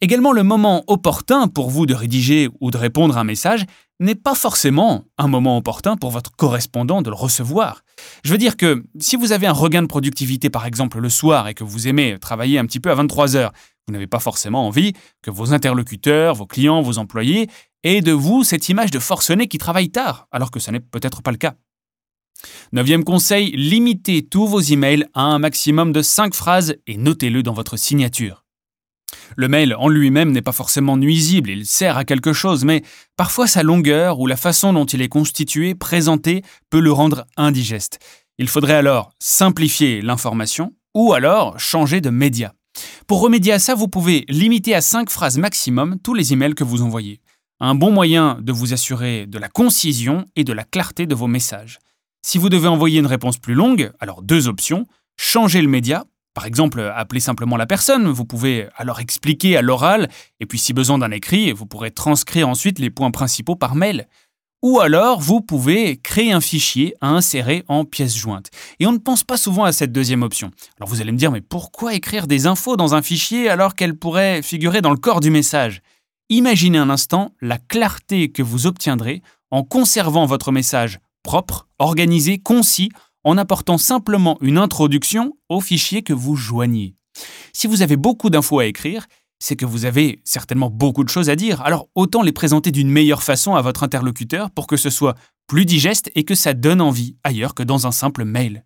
Également, 0.00 0.32
le 0.32 0.42
moment 0.42 0.84
opportun 0.88 1.48
pour 1.48 1.70
vous 1.70 1.86
de 1.86 1.94
rédiger 1.94 2.48
ou 2.60 2.70
de 2.70 2.76
répondre 2.76 3.16
à 3.16 3.20
un 3.20 3.24
message 3.24 3.64
n'est 3.98 4.14
pas 4.14 4.34
forcément 4.34 5.04
un 5.16 5.28
moment 5.28 5.56
opportun 5.56 5.96
pour 5.96 6.10
votre 6.10 6.32
correspondant 6.32 7.00
de 7.00 7.10
le 7.10 7.16
recevoir. 7.16 7.82
Je 8.24 8.32
veux 8.32 8.38
dire 8.38 8.56
que 8.56 8.84
si 9.00 9.16
vous 9.16 9.32
avez 9.32 9.46
un 9.46 9.52
regain 9.52 9.82
de 9.82 9.86
productivité 9.86 10.50
par 10.50 10.66
exemple 10.66 10.98
le 10.98 11.08
soir 11.08 11.48
et 11.48 11.54
que 11.54 11.64
vous 11.64 11.88
aimez 11.88 12.18
travailler 12.18 12.58
un 12.58 12.66
petit 12.66 12.80
peu 12.80 12.90
à 12.90 12.94
23 12.94 13.36
heures, 13.36 13.52
vous 13.86 13.92
n'avez 13.92 14.06
pas 14.06 14.18
forcément 14.18 14.66
envie 14.66 14.92
que 15.22 15.30
vos 15.30 15.52
interlocuteurs, 15.52 16.34
vos 16.34 16.46
clients, 16.46 16.82
vos 16.82 16.98
employés 16.98 17.48
aient 17.84 18.00
de 18.00 18.12
vous 18.12 18.42
cette 18.42 18.68
image 18.68 18.90
de 18.90 18.98
forcené 18.98 19.46
qui 19.46 19.58
travaille 19.58 19.90
tard, 19.90 20.26
alors 20.32 20.50
que 20.50 20.60
ce 20.60 20.70
n'est 20.70 20.80
peut-être 20.80 21.22
pas 21.22 21.30
le 21.30 21.36
cas. 21.36 21.54
Neuvième 22.72 23.04
conseil, 23.04 23.52
limitez 23.52 24.26
tous 24.26 24.46
vos 24.46 24.60
emails 24.60 25.06
à 25.14 25.22
un 25.22 25.38
maximum 25.38 25.92
de 25.92 26.02
5 26.02 26.34
phrases 26.34 26.76
et 26.86 26.96
notez-le 26.96 27.42
dans 27.42 27.54
votre 27.54 27.76
signature. 27.76 28.45
Le 29.36 29.48
mail 29.48 29.74
en 29.74 29.88
lui-même 29.88 30.30
n'est 30.30 30.42
pas 30.42 30.52
forcément 30.52 30.96
nuisible, 30.96 31.50
il 31.50 31.66
sert 31.66 31.96
à 31.96 32.04
quelque 32.04 32.32
chose, 32.32 32.64
mais 32.64 32.82
parfois 33.16 33.46
sa 33.46 33.62
longueur 33.62 34.20
ou 34.20 34.26
la 34.26 34.36
façon 34.36 34.72
dont 34.72 34.84
il 34.84 35.02
est 35.02 35.08
constitué, 35.08 35.74
présenté, 35.74 36.42
peut 36.70 36.80
le 36.80 36.92
rendre 36.92 37.26
indigeste. 37.36 37.98
Il 38.38 38.48
faudrait 38.48 38.74
alors 38.74 39.12
simplifier 39.18 40.02
l'information 40.02 40.74
ou 40.94 41.12
alors 41.12 41.58
changer 41.58 42.00
de 42.00 42.10
média. 42.10 42.52
Pour 43.06 43.20
remédier 43.20 43.52
à 43.52 43.58
ça, 43.58 43.74
vous 43.74 43.88
pouvez 43.88 44.24
limiter 44.28 44.74
à 44.74 44.80
5 44.80 45.10
phrases 45.10 45.38
maximum 45.38 45.98
tous 46.02 46.14
les 46.14 46.32
emails 46.32 46.54
que 46.54 46.64
vous 46.64 46.82
envoyez. 46.82 47.20
Un 47.60 47.74
bon 47.74 47.90
moyen 47.90 48.38
de 48.42 48.52
vous 48.52 48.74
assurer 48.74 49.26
de 49.26 49.38
la 49.38 49.48
concision 49.48 50.26
et 50.36 50.44
de 50.44 50.52
la 50.52 50.64
clarté 50.64 51.06
de 51.06 51.14
vos 51.14 51.26
messages. 51.26 51.78
Si 52.22 52.36
vous 52.36 52.50
devez 52.50 52.68
envoyer 52.68 52.98
une 52.98 53.06
réponse 53.06 53.38
plus 53.38 53.54
longue, 53.54 53.92
alors 54.00 54.20
deux 54.20 54.48
options, 54.48 54.86
changer 55.16 55.62
le 55.62 55.68
média 55.68 56.04
par 56.36 56.44
exemple, 56.44 56.92
appelez 56.94 57.20
simplement 57.20 57.56
la 57.56 57.64
personne, 57.64 58.08
vous 58.08 58.26
pouvez 58.26 58.68
alors 58.76 59.00
expliquer 59.00 59.56
à 59.56 59.62
l'oral, 59.62 60.10
et 60.38 60.44
puis 60.44 60.58
si 60.58 60.74
besoin 60.74 60.98
d'un 60.98 61.10
écrit, 61.10 61.50
vous 61.50 61.64
pourrez 61.64 61.90
transcrire 61.90 62.46
ensuite 62.46 62.78
les 62.78 62.90
points 62.90 63.10
principaux 63.10 63.56
par 63.56 63.74
mail. 63.74 64.06
Ou 64.62 64.80
alors, 64.80 65.18
vous 65.18 65.40
pouvez 65.40 65.96
créer 65.96 66.32
un 66.32 66.42
fichier 66.42 66.94
à 67.00 67.08
insérer 67.08 67.64
en 67.68 67.86
pièce 67.86 68.14
jointe. 68.14 68.50
Et 68.80 68.86
on 68.86 68.92
ne 68.92 68.98
pense 68.98 69.24
pas 69.24 69.38
souvent 69.38 69.64
à 69.64 69.72
cette 69.72 69.92
deuxième 69.92 70.22
option. 70.22 70.50
Alors 70.76 70.90
vous 70.90 71.00
allez 71.00 71.10
me 71.10 71.16
dire, 71.16 71.32
mais 71.32 71.40
pourquoi 71.40 71.94
écrire 71.94 72.26
des 72.26 72.46
infos 72.46 72.76
dans 72.76 72.94
un 72.94 73.00
fichier 73.00 73.48
alors 73.48 73.74
qu'elles 73.74 73.96
pourraient 73.96 74.42
figurer 74.42 74.82
dans 74.82 74.90
le 74.90 74.98
corps 74.98 75.20
du 75.20 75.30
message? 75.30 75.80
Imaginez 76.28 76.76
un 76.76 76.90
instant 76.90 77.32
la 77.40 77.56
clarté 77.56 78.30
que 78.30 78.42
vous 78.42 78.66
obtiendrez 78.66 79.22
en 79.50 79.62
conservant 79.62 80.26
votre 80.26 80.52
message 80.52 80.98
propre, 81.22 81.66
organisé, 81.78 82.38
concis, 82.38 82.90
en 83.26 83.36
apportant 83.38 83.76
simplement 83.76 84.38
une 84.40 84.56
introduction 84.56 85.36
au 85.48 85.60
fichier 85.60 86.02
que 86.02 86.12
vous 86.12 86.36
joignez. 86.36 86.94
Si 87.52 87.66
vous 87.66 87.82
avez 87.82 87.96
beaucoup 87.96 88.30
d'infos 88.30 88.60
à 88.60 88.66
écrire, 88.66 89.08
c'est 89.40 89.56
que 89.56 89.66
vous 89.66 89.84
avez 89.84 90.20
certainement 90.24 90.70
beaucoup 90.70 91.02
de 91.02 91.08
choses 91.08 91.28
à 91.28 91.34
dire, 91.34 91.60
alors 91.62 91.88
autant 91.96 92.22
les 92.22 92.30
présenter 92.30 92.70
d'une 92.70 92.88
meilleure 92.88 93.24
façon 93.24 93.56
à 93.56 93.62
votre 93.62 93.82
interlocuteur 93.82 94.52
pour 94.52 94.68
que 94.68 94.76
ce 94.76 94.90
soit 94.90 95.16
plus 95.48 95.66
digeste 95.66 96.08
et 96.14 96.22
que 96.22 96.36
ça 96.36 96.54
donne 96.54 96.80
envie 96.80 97.16
ailleurs 97.24 97.54
que 97.54 97.64
dans 97.64 97.88
un 97.88 97.90
simple 97.90 98.24
mail. 98.24 98.64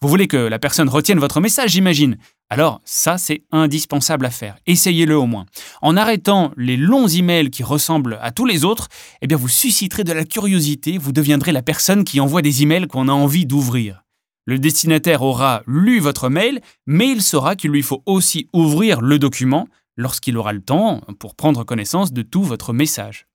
Vous 0.00 0.08
voulez 0.08 0.26
que 0.26 0.36
la 0.36 0.58
personne 0.58 0.88
retienne 0.88 1.20
votre 1.20 1.40
message, 1.40 1.70
j'imagine? 1.70 2.18
Alors, 2.52 2.82
ça, 2.84 3.16
c'est 3.16 3.44
indispensable 3.50 4.26
à 4.26 4.30
faire. 4.30 4.58
Essayez-le 4.66 5.16
au 5.16 5.24
moins. 5.24 5.46
En 5.80 5.96
arrêtant 5.96 6.52
les 6.58 6.76
longs 6.76 7.08
emails 7.08 7.48
qui 7.48 7.62
ressemblent 7.62 8.18
à 8.20 8.30
tous 8.30 8.44
les 8.44 8.66
autres, 8.66 8.88
eh 9.22 9.26
bien, 9.26 9.38
vous 9.38 9.48
susciterez 9.48 10.04
de 10.04 10.12
la 10.12 10.26
curiosité, 10.26 10.98
vous 10.98 11.12
deviendrez 11.12 11.52
la 11.52 11.62
personne 11.62 12.04
qui 12.04 12.20
envoie 12.20 12.42
des 12.42 12.62
emails 12.62 12.88
qu'on 12.88 13.08
a 13.08 13.12
envie 13.12 13.46
d'ouvrir. 13.46 14.04
Le 14.44 14.58
destinataire 14.58 15.22
aura 15.22 15.62
lu 15.66 15.98
votre 15.98 16.28
mail, 16.28 16.60
mais 16.86 17.08
il 17.08 17.22
saura 17.22 17.56
qu'il 17.56 17.70
lui 17.70 17.80
faut 17.80 18.02
aussi 18.04 18.48
ouvrir 18.52 19.00
le 19.00 19.18
document 19.18 19.66
lorsqu'il 19.96 20.36
aura 20.36 20.52
le 20.52 20.60
temps 20.60 21.00
pour 21.20 21.36
prendre 21.36 21.64
connaissance 21.64 22.12
de 22.12 22.20
tout 22.20 22.42
votre 22.42 22.74
message. 22.74 23.28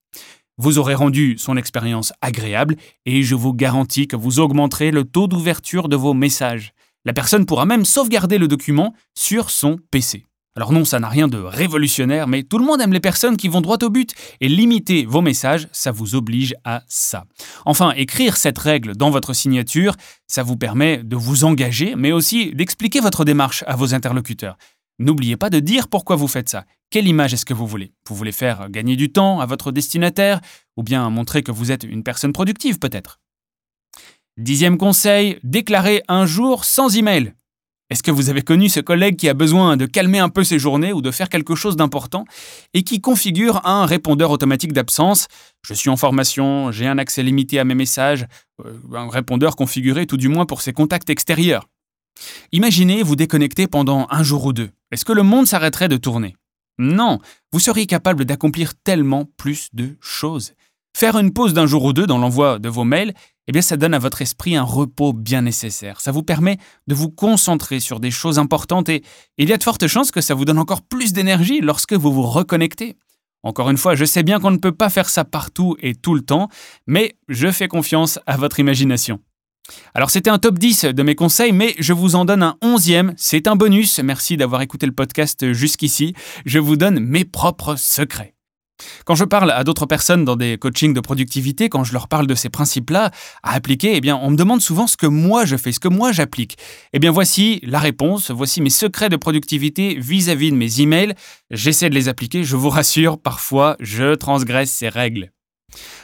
Vous 0.59 0.77
aurez 0.77 0.93
rendu 0.93 1.39
son 1.39 1.57
expérience 1.57 2.13
agréable 2.21 2.75
et 3.07 3.23
je 3.23 3.33
vous 3.33 3.55
garantis 3.55 4.07
que 4.07 4.15
vous 4.15 4.39
augmenterez 4.39 4.91
le 4.91 5.05
taux 5.05 5.27
d'ouverture 5.27 5.89
de 5.89 5.95
vos 5.95 6.13
messages. 6.13 6.75
La 7.07 7.13
personne 7.13 7.45
pourra 7.45 7.65
même 7.65 7.85
sauvegarder 7.85 8.37
le 8.37 8.49
document 8.49 8.93
sur 9.15 9.49
son 9.49 9.77
PC. 9.91 10.25
Alors 10.57 10.73
non, 10.73 10.83
ça 10.83 10.99
n'a 10.99 11.07
rien 11.07 11.29
de 11.29 11.37
révolutionnaire, 11.37 12.27
mais 12.27 12.43
tout 12.43 12.57
le 12.57 12.65
monde 12.65 12.81
aime 12.81 12.91
les 12.91 12.99
personnes 12.99 13.37
qui 13.37 13.47
vont 13.47 13.61
droit 13.61 13.77
au 13.81 13.89
but, 13.89 14.13
et 14.41 14.49
limiter 14.49 15.05
vos 15.05 15.21
messages, 15.21 15.69
ça 15.71 15.93
vous 15.93 16.15
oblige 16.15 16.53
à 16.65 16.83
ça. 16.89 17.23
Enfin, 17.63 17.91
écrire 17.91 18.35
cette 18.35 18.57
règle 18.57 18.97
dans 18.97 19.09
votre 19.09 19.31
signature, 19.31 19.95
ça 20.27 20.43
vous 20.43 20.57
permet 20.57 21.01
de 21.01 21.15
vous 21.15 21.45
engager, 21.45 21.95
mais 21.95 22.11
aussi 22.11 22.53
d'expliquer 22.53 22.99
votre 22.99 23.23
démarche 23.23 23.63
à 23.67 23.77
vos 23.77 23.93
interlocuteurs. 23.93 24.57
N'oubliez 24.99 25.37
pas 25.37 25.49
de 25.49 25.61
dire 25.61 25.87
pourquoi 25.87 26.17
vous 26.17 26.27
faites 26.27 26.49
ça. 26.49 26.65
Quelle 26.89 27.07
image 27.07 27.33
est-ce 27.33 27.45
que 27.45 27.53
vous 27.53 27.67
voulez? 27.67 27.93
Vous 28.05 28.17
voulez 28.17 28.33
faire 28.33 28.69
gagner 28.69 28.97
du 28.97 29.13
temps 29.13 29.39
à 29.39 29.45
votre 29.45 29.71
destinataire, 29.71 30.41
ou 30.75 30.83
bien 30.83 31.09
montrer 31.09 31.41
que 31.41 31.53
vous 31.53 31.71
êtes 31.71 31.85
une 31.85 32.03
personne 32.03 32.33
productive 32.33 32.79
peut-être? 32.79 33.21
Dixième 34.37 34.77
conseil, 34.77 35.39
déclarez 35.41 36.03
un 36.07 36.27
jour 36.27 36.63
sans 36.63 36.95
email. 36.95 37.33
Est-ce 37.89 38.03
que 38.03 38.11
vous 38.11 38.29
avez 38.29 38.43
connu 38.43 38.69
ce 38.69 38.79
collègue 38.79 39.15
qui 39.15 39.27
a 39.29 39.33
besoin 39.33 39.77
de 39.77 39.87
calmer 39.87 40.19
un 40.19 40.29
peu 40.29 40.43
ses 40.43 40.59
journées 40.59 40.93
ou 40.93 41.01
de 41.01 41.09
faire 41.09 41.27
quelque 41.27 41.55
chose 41.55 41.75
d'important 41.75 42.23
et 42.75 42.83
qui 42.83 43.01
configure 43.01 43.65
un 43.65 43.87
répondeur 43.87 44.29
automatique 44.29 44.73
d'absence? 44.73 45.27
Je 45.63 45.73
suis 45.73 45.89
en 45.89 45.97
formation, 45.97 46.71
j'ai 46.71 46.85
un 46.85 46.99
accès 46.99 47.23
limité 47.23 47.57
à 47.57 47.63
mes 47.63 47.73
messages, 47.73 48.27
euh, 48.63 48.77
un 48.93 49.09
répondeur 49.09 49.55
configuré 49.55 50.05
tout 50.05 50.17
du 50.17 50.27
moins 50.27 50.45
pour 50.45 50.61
ses 50.61 50.71
contacts 50.71 51.09
extérieurs. 51.09 51.67
Imaginez 52.51 53.01
vous 53.01 53.15
déconnecter 53.15 53.65
pendant 53.65 54.05
un 54.11 54.21
jour 54.21 54.45
ou 54.45 54.53
deux. 54.53 54.69
Est-ce 54.91 55.05
que 55.05 55.13
le 55.13 55.23
monde 55.23 55.47
s'arrêterait 55.47 55.89
de 55.89 55.97
tourner? 55.97 56.35
Non, 56.77 57.17
vous 57.51 57.59
seriez 57.59 57.87
capable 57.87 58.25
d'accomplir 58.25 58.75
tellement 58.83 59.25
plus 59.37 59.69
de 59.73 59.97
choses. 59.99 60.53
Faire 60.95 61.17
une 61.17 61.33
pause 61.33 61.55
d'un 61.55 61.65
jour 61.65 61.83
ou 61.85 61.93
deux 61.93 62.05
dans 62.05 62.19
l'envoi 62.19 62.59
de 62.59 62.69
vos 62.69 62.83
mails 62.83 63.13
eh 63.47 63.51
bien 63.51 63.61
ça 63.61 63.77
donne 63.77 63.93
à 63.93 63.99
votre 63.99 64.21
esprit 64.21 64.55
un 64.55 64.63
repos 64.63 65.13
bien 65.13 65.41
nécessaire. 65.41 66.01
Ça 66.01 66.11
vous 66.11 66.23
permet 66.23 66.57
de 66.87 66.95
vous 66.95 67.09
concentrer 67.09 67.79
sur 67.79 67.99
des 67.99 68.11
choses 68.11 68.39
importantes 68.39 68.89
et 68.89 69.03
il 69.37 69.49
y 69.49 69.53
a 69.53 69.57
de 69.57 69.63
fortes 69.63 69.87
chances 69.87 70.11
que 70.11 70.21
ça 70.21 70.33
vous 70.33 70.45
donne 70.45 70.59
encore 70.59 70.81
plus 70.81 71.13
d'énergie 71.13 71.61
lorsque 71.61 71.93
vous 71.93 72.11
vous 72.11 72.23
reconnectez. 72.23 72.97
Encore 73.43 73.69
une 73.69 73.77
fois, 73.77 73.95
je 73.95 74.05
sais 74.05 74.23
bien 74.23 74.39
qu'on 74.39 74.51
ne 74.51 74.57
peut 74.57 74.71
pas 74.71 74.89
faire 74.89 75.09
ça 75.09 75.23
partout 75.23 75.77
et 75.79 75.95
tout 75.95 76.15
le 76.15 76.21
temps, 76.21 76.49
mais 76.85 77.15
je 77.29 77.51
fais 77.51 77.67
confiance 77.67 78.19
à 78.25 78.35
votre 78.35 78.59
imagination. 78.59 79.19
Alors 79.93 80.09
c'était 80.09 80.29
un 80.29 80.39
top 80.39 80.57
10 80.57 80.85
de 80.85 81.03
mes 81.03 81.15
conseils, 81.15 81.51
mais 81.51 81.75
je 81.79 81.93
vous 81.93 82.15
en 82.15 82.25
donne 82.25 82.43
un 82.43 82.57
onzième, 82.61 83.13
c'est 83.17 83.47
un 83.47 83.55
bonus, 83.55 83.99
merci 83.99 84.37
d'avoir 84.37 84.61
écouté 84.61 84.85
le 84.85 84.93
podcast 84.93 85.53
jusqu'ici, 85.53 86.13
je 86.45 86.59
vous 86.59 86.77
donne 86.77 86.99
mes 86.99 87.25
propres 87.25 87.75
secrets. 87.75 88.36
Quand 89.05 89.15
je 89.15 89.23
parle 89.23 89.51
à 89.51 89.63
d'autres 89.63 89.85
personnes 89.85 90.25
dans 90.25 90.35
des 90.35 90.57
coachings 90.57 90.93
de 90.93 90.99
productivité, 90.99 91.69
quand 91.69 91.83
je 91.83 91.93
leur 91.93 92.07
parle 92.07 92.27
de 92.27 92.35
ces 92.35 92.49
principes-là 92.49 93.11
à 93.43 93.53
appliquer, 93.53 93.95
eh 93.95 94.01
bien, 94.01 94.19
on 94.21 94.31
me 94.31 94.35
demande 94.35 94.61
souvent 94.61 94.87
ce 94.87 94.97
que 94.97 95.07
moi 95.07 95.45
je 95.45 95.55
fais, 95.57 95.71
ce 95.71 95.79
que 95.79 95.87
moi 95.87 96.11
j'applique. 96.11 96.57
Eh 96.93 96.99
bien, 96.99 97.11
voici 97.11 97.59
la 97.63 97.79
réponse, 97.79 98.31
voici 98.31 98.61
mes 98.61 98.69
secrets 98.69 99.09
de 99.09 99.15
productivité 99.15 99.95
vis-à-vis 99.99 100.51
de 100.51 100.57
mes 100.57 100.81
emails. 100.81 101.13
J'essaie 101.51 101.89
de 101.89 101.95
les 101.95 102.09
appliquer, 102.09 102.43
je 102.43 102.55
vous 102.55 102.69
rassure, 102.69 103.19
parfois 103.19 103.75
je 103.79 104.15
transgresse 104.15 104.71
ces 104.71 104.89
règles. 104.89 105.31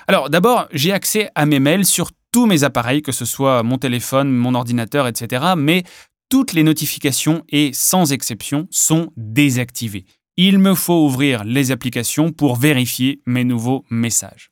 Alors, 0.08 0.30
d'abord, 0.30 0.68
j'ai 0.74 0.92
accès 0.92 1.30
à 1.36 1.46
mes 1.46 1.60
mails 1.60 1.86
sur 1.86 2.12
tous 2.32 2.46
mes 2.46 2.64
appareils, 2.64 3.02
que 3.02 3.12
ce 3.12 3.26
soit 3.26 3.64
mon 3.64 3.78
téléphone, 3.78 4.32
mon 4.32 4.56
ordinateur, 4.56 5.08
etc. 5.08 5.54
Mais 5.56 5.84
toutes 6.30 6.54
les 6.54 6.64
notifications 6.64 7.44
et 7.50 7.72
sans 7.74 8.12
exception 8.12 8.68
sont 8.72 9.12
désactivées 9.16 10.06
il 10.38 10.60
me 10.60 10.76
faut 10.76 11.06
ouvrir 11.06 11.44
les 11.44 11.72
applications 11.72 12.32
pour 12.32 12.56
vérifier 12.56 13.22
mes 13.26 13.44
nouveaux 13.44 13.86
messages. 13.90 14.50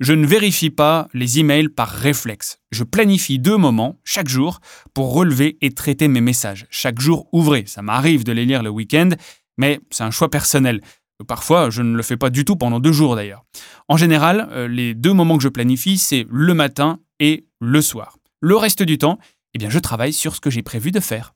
Je 0.00 0.12
ne 0.12 0.26
vérifie 0.26 0.70
pas 0.70 1.08
les 1.12 1.38
emails 1.38 1.68
par 1.68 1.88
réflexe. 1.88 2.58
Je 2.70 2.84
planifie 2.84 3.38
deux 3.38 3.56
moments 3.56 4.00
chaque 4.04 4.28
jour 4.28 4.60
pour 4.94 5.12
relever 5.12 5.58
et 5.60 5.72
traiter 5.72 6.08
mes 6.08 6.20
messages. 6.20 6.66
Chaque 6.70 7.00
jour 7.00 7.28
ouvré. 7.32 7.64
Ça 7.66 7.82
m'arrive 7.82 8.24
de 8.24 8.32
les 8.32 8.44
lire 8.44 8.62
le 8.62 8.70
week-end, 8.70 9.10
mais 9.58 9.80
c'est 9.90 10.04
un 10.04 10.10
choix 10.10 10.30
personnel. 10.30 10.80
Parfois, 11.28 11.70
je 11.70 11.82
ne 11.82 11.96
le 11.96 12.02
fais 12.02 12.16
pas 12.16 12.30
du 12.30 12.44
tout 12.44 12.56
pendant 12.56 12.80
deux 12.80 12.92
jours 12.92 13.14
d'ailleurs. 13.14 13.44
En 13.88 13.96
général, 13.96 14.48
euh, 14.50 14.66
les 14.66 14.94
deux 14.94 15.12
moments 15.12 15.36
que 15.36 15.44
je 15.44 15.48
planifie, 15.48 15.98
c'est 15.98 16.26
le 16.30 16.54
matin 16.54 16.98
et 17.20 17.46
le 17.60 17.80
soir. 17.80 18.16
Le 18.40 18.56
reste 18.56 18.82
du 18.82 18.98
temps, 18.98 19.18
eh 19.54 19.58
bien, 19.58 19.70
je 19.70 19.78
travaille 19.78 20.12
sur 20.12 20.34
ce 20.34 20.40
que 20.40 20.50
j'ai 20.50 20.62
prévu 20.62 20.90
de 20.90 21.00
faire. 21.00 21.34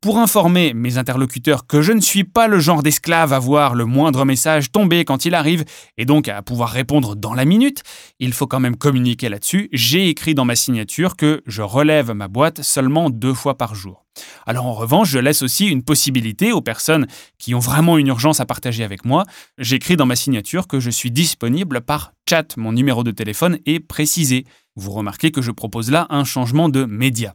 Pour 0.00 0.18
informer 0.18 0.74
mes 0.74 0.98
interlocuteurs 0.98 1.66
que 1.66 1.80
je 1.80 1.92
ne 1.92 2.00
suis 2.00 2.24
pas 2.24 2.48
le 2.48 2.58
genre 2.58 2.82
d'esclave 2.82 3.32
à 3.32 3.38
voir 3.38 3.74
le 3.74 3.84
moindre 3.84 4.24
message 4.24 4.72
tomber 4.72 5.04
quand 5.04 5.24
il 5.24 5.34
arrive 5.34 5.64
et 5.96 6.04
donc 6.04 6.28
à 6.28 6.42
pouvoir 6.42 6.70
répondre 6.70 7.14
dans 7.14 7.34
la 7.34 7.44
minute, 7.44 7.82
il 8.18 8.32
faut 8.32 8.46
quand 8.46 8.58
même 8.58 8.76
communiquer 8.76 9.28
là-dessus. 9.28 9.68
J'ai 9.72 10.08
écrit 10.08 10.34
dans 10.34 10.44
ma 10.44 10.56
signature 10.56 11.16
que 11.16 11.42
je 11.46 11.62
relève 11.62 12.10
ma 12.12 12.28
boîte 12.28 12.62
seulement 12.62 13.10
deux 13.10 13.34
fois 13.34 13.56
par 13.56 13.74
jour. 13.74 14.04
Alors 14.46 14.66
en 14.66 14.74
revanche, 14.74 15.08
je 15.08 15.18
laisse 15.18 15.42
aussi 15.42 15.68
une 15.68 15.82
possibilité 15.82 16.52
aux 16.52 16.60
personnes 16.60 17.06
qui 17.38 17.54
ont 17.54 17.60
vraiment 17.60 17.96
une 17.96 18.08
urgence 18.08 18.40
à 18.40 18.46
partager 18.46 18.84
avec 18.84 19.04
moi. 19.04 19.24
J'écris 19.58 19.96
dans 19.96 20.06
ma 20.06 20.16
signature 20.16 20.66
que 20.66 20.80
je 20.80 20.90
suis 20.90 21.10
disponible 21.10 21.80
par 21.80 22.12
chat. 22.28 22.56
Mon 22.56 22.72
numéro 22.72 23.04
de 23.04 23.10
téléphone 23.10 23.58
est 23.66 23.80
précisé. 23.80 24.44
Vous 24.74 24.90
remarquez 24.90 25.30
que 25.30 25.42
je 25.42 25.50
propose 25.50 25.90
là 25.90 26.06
un 26.10 26.24
changement 26.24 26.68
de 26.68 26.84
média. 26.84 27.34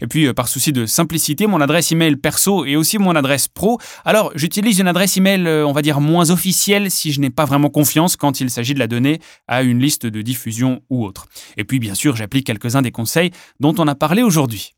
Et 0.00 0.06
puis, 0.06 0.26
euh, 0.26 0.34
par 0.34 0.48
souci 0.48 0.72
de 0.72 0.86
simplicité, 0.86 1.46
mon 1.46 1.60
adresse 1.60 1.92
email 1.92 2.16
perso 2.16 2.64
et 2.64 2.76
aussi 2.76 2.98
mon 2.98 3.14
adresse 3.16 3.48
pro. 3.48 3.78
Alors, 4.04 4.32
j'utilise 4.34 4.78
une 4.78 4.88
adresse 4.88 5.16
email, 5.16 5.46
euh, 5.46 5.66
on 5.66 5.72
va 5.72 5.82
dire, 5.82 6.00
moins 6.00 6.30
officielle 6.30 6.90
si 6.90 7.12
je 7.12 7.20
n'ai 7.20 7.30
pas 7.30 7.44
vraiment 7.44 7.70
confiance 7.70 8.16
quand 8.16 8.40
il 8.40 8.50
s'agit 8.50 8.74
de 8.74 8.78
la 8.78 8.86
donner 8.86 9.20
à 9.48 9.62
une 9.62 9.80
liste 9.80 10.06
de 10.06 10.22
diffusion 10.22 10.82
ou 10.90 11.04
autre. 11.04 11.26
Et 11.56 11.64
puis, 11.64 11.78
bien 11.78 11.94
sûr, 11.94 12.16
j'applique 12.16 12.46
quelques-uns 12.46 12.82
des 12.82 12.92
conseils 12.92 13.30
dont 13.60 13.74
on 13.78 13.86
a 13.88 13.94
parlé 13.94 14.22
aujourd'hui. 14.22 14.75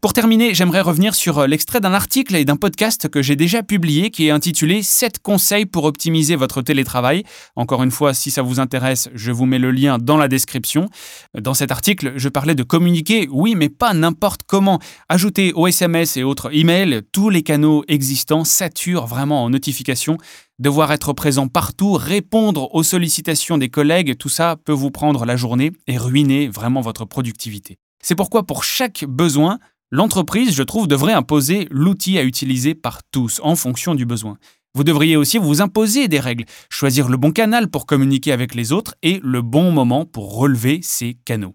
Pour 0.00 0.12
terminer, 0.12 0.54
j'aimerais 0.54 0.80
revenir 0.80 1.14
sur 1.14 1.38
euh, 1.38 1.46
l'extrait 1.46 1.80
d'un 1.80 1.94
article 1.94 2.36
et 2.36 2.44
d'un 2.44 2.56
podcast 2.56 3.08
que 3.08 3.22
j'ai 3.22 3.36
déjà 3.36 3.62
publié 3.62 4.10
qui 4.10 4.26
est 4.26 4.30
intitulé 4.30 4.82
7 4.82 5.18
conseils 5.20 5.66
pour 5.66 5.84
optimiser 5.84 6.36
votre 6.36 6.62
télétravail. 6.62 7.24
Encore 7.56 7.82
une 7.82 7.90
fois, 7.90 8.12
si 8.14 8.30
ça 8.30 8.42
vous 8.42 8.60
intéresse, 8.60 9.08
je 9.14 9.32
vous 9.32 9.46
mets 9.46 9.58
le 9.58 9.70
lien 9.70 9.98
dans 9.98 10.16
la 10.16 10.28
description. 10.28 10.88
Dans 11.38 11.54
cet 11.54 11.70
article, 11.70 12.12
je 12.16 12.28
parlais 12.28 12.54
de 12.54 12.62
communiquer, 12.62 13.28
oui, 13.30 13.54
mais 13.54 13.68
pas 13.68 13.94
n'importe 13.94 14.42
comment. 14.46 14.78
Ajouter 15.08 15.52
aux 15.54 15.66
SMS 15.66 16.16
et 16.16 16.22
autres 16.22 16.54
emails, 16.54 17.02
tous 17.12 17.30
les 17.30 17.42
canaux 17.42 17.84
existants 17.88 18.44
saturent 18.44 19.06
vraiment 19.06 19.44
en 19.44 19.50
notifications. 19.50 20.18
Devoir 20.58 20.92
être 20.92 21.12
présent 21.12 21.48
partout, 21.48 21.94
répondre 21.94 22.72
aux 22.74 22.82
sollicitations 22.82 23.58
des 23.58 23.70
collègues, 23.70 24.16
tout 24.16 24.28
ça 24.28 24.56
peut 24.64 24.72
vous 24.72 24.90
prendre 24.90 25.24
la 25.24 25.36
journée 25.36 25.72
et 25.86 25.98
ruiner 25.98 26.48
vraiment 26.48 26.80
votre 26.80 27.04
productivité. 27.04 27.78
C'est 28.06 28.14
pourquoi 28.14 28.42
pour 28.42 28.64
chaque 28.64 29.06
besoin, 29.08 29.58
l'entreprise, 29.90 30.54
je 30.54 30.62
trouve, 30.62 30.86
devrait 30.86 31.14
imposer 31.14 31.66
l'outil 31.70 32.18
à 32.18 32.22
utiliser 32.22 32.74
par 32.74 33.00
tous 33.10 33.40
en 33.42 33.56
fonction 33.56 33.94
du 33.94 34.04
besoin. 34.04 34.36
Vous 34.74 34.84
devriez 34.84 35.16
aussi 35.16 35.38
vous 35.38 35.62
imposer 35.62 36.06
des 36.06 36.20
règles, 36.20 36.44
choisir 36.68 37.08
le 37.08 37.16
bon 37.16 37.30
canal 37.30 37.70
pour 37.70 37.86
communiquer 37.86 38.32
avec 38.32 38.54
les 38.54 38.72
autres 38.72 38.94
et 39.02 39.20
le 39.24 39.40
bon 39.40 39.72
moment 39.72 40.04
pour 40.04 40.36
relever 40.36 40.80
ces 40.82 41.16
canaux. 41.24 41.54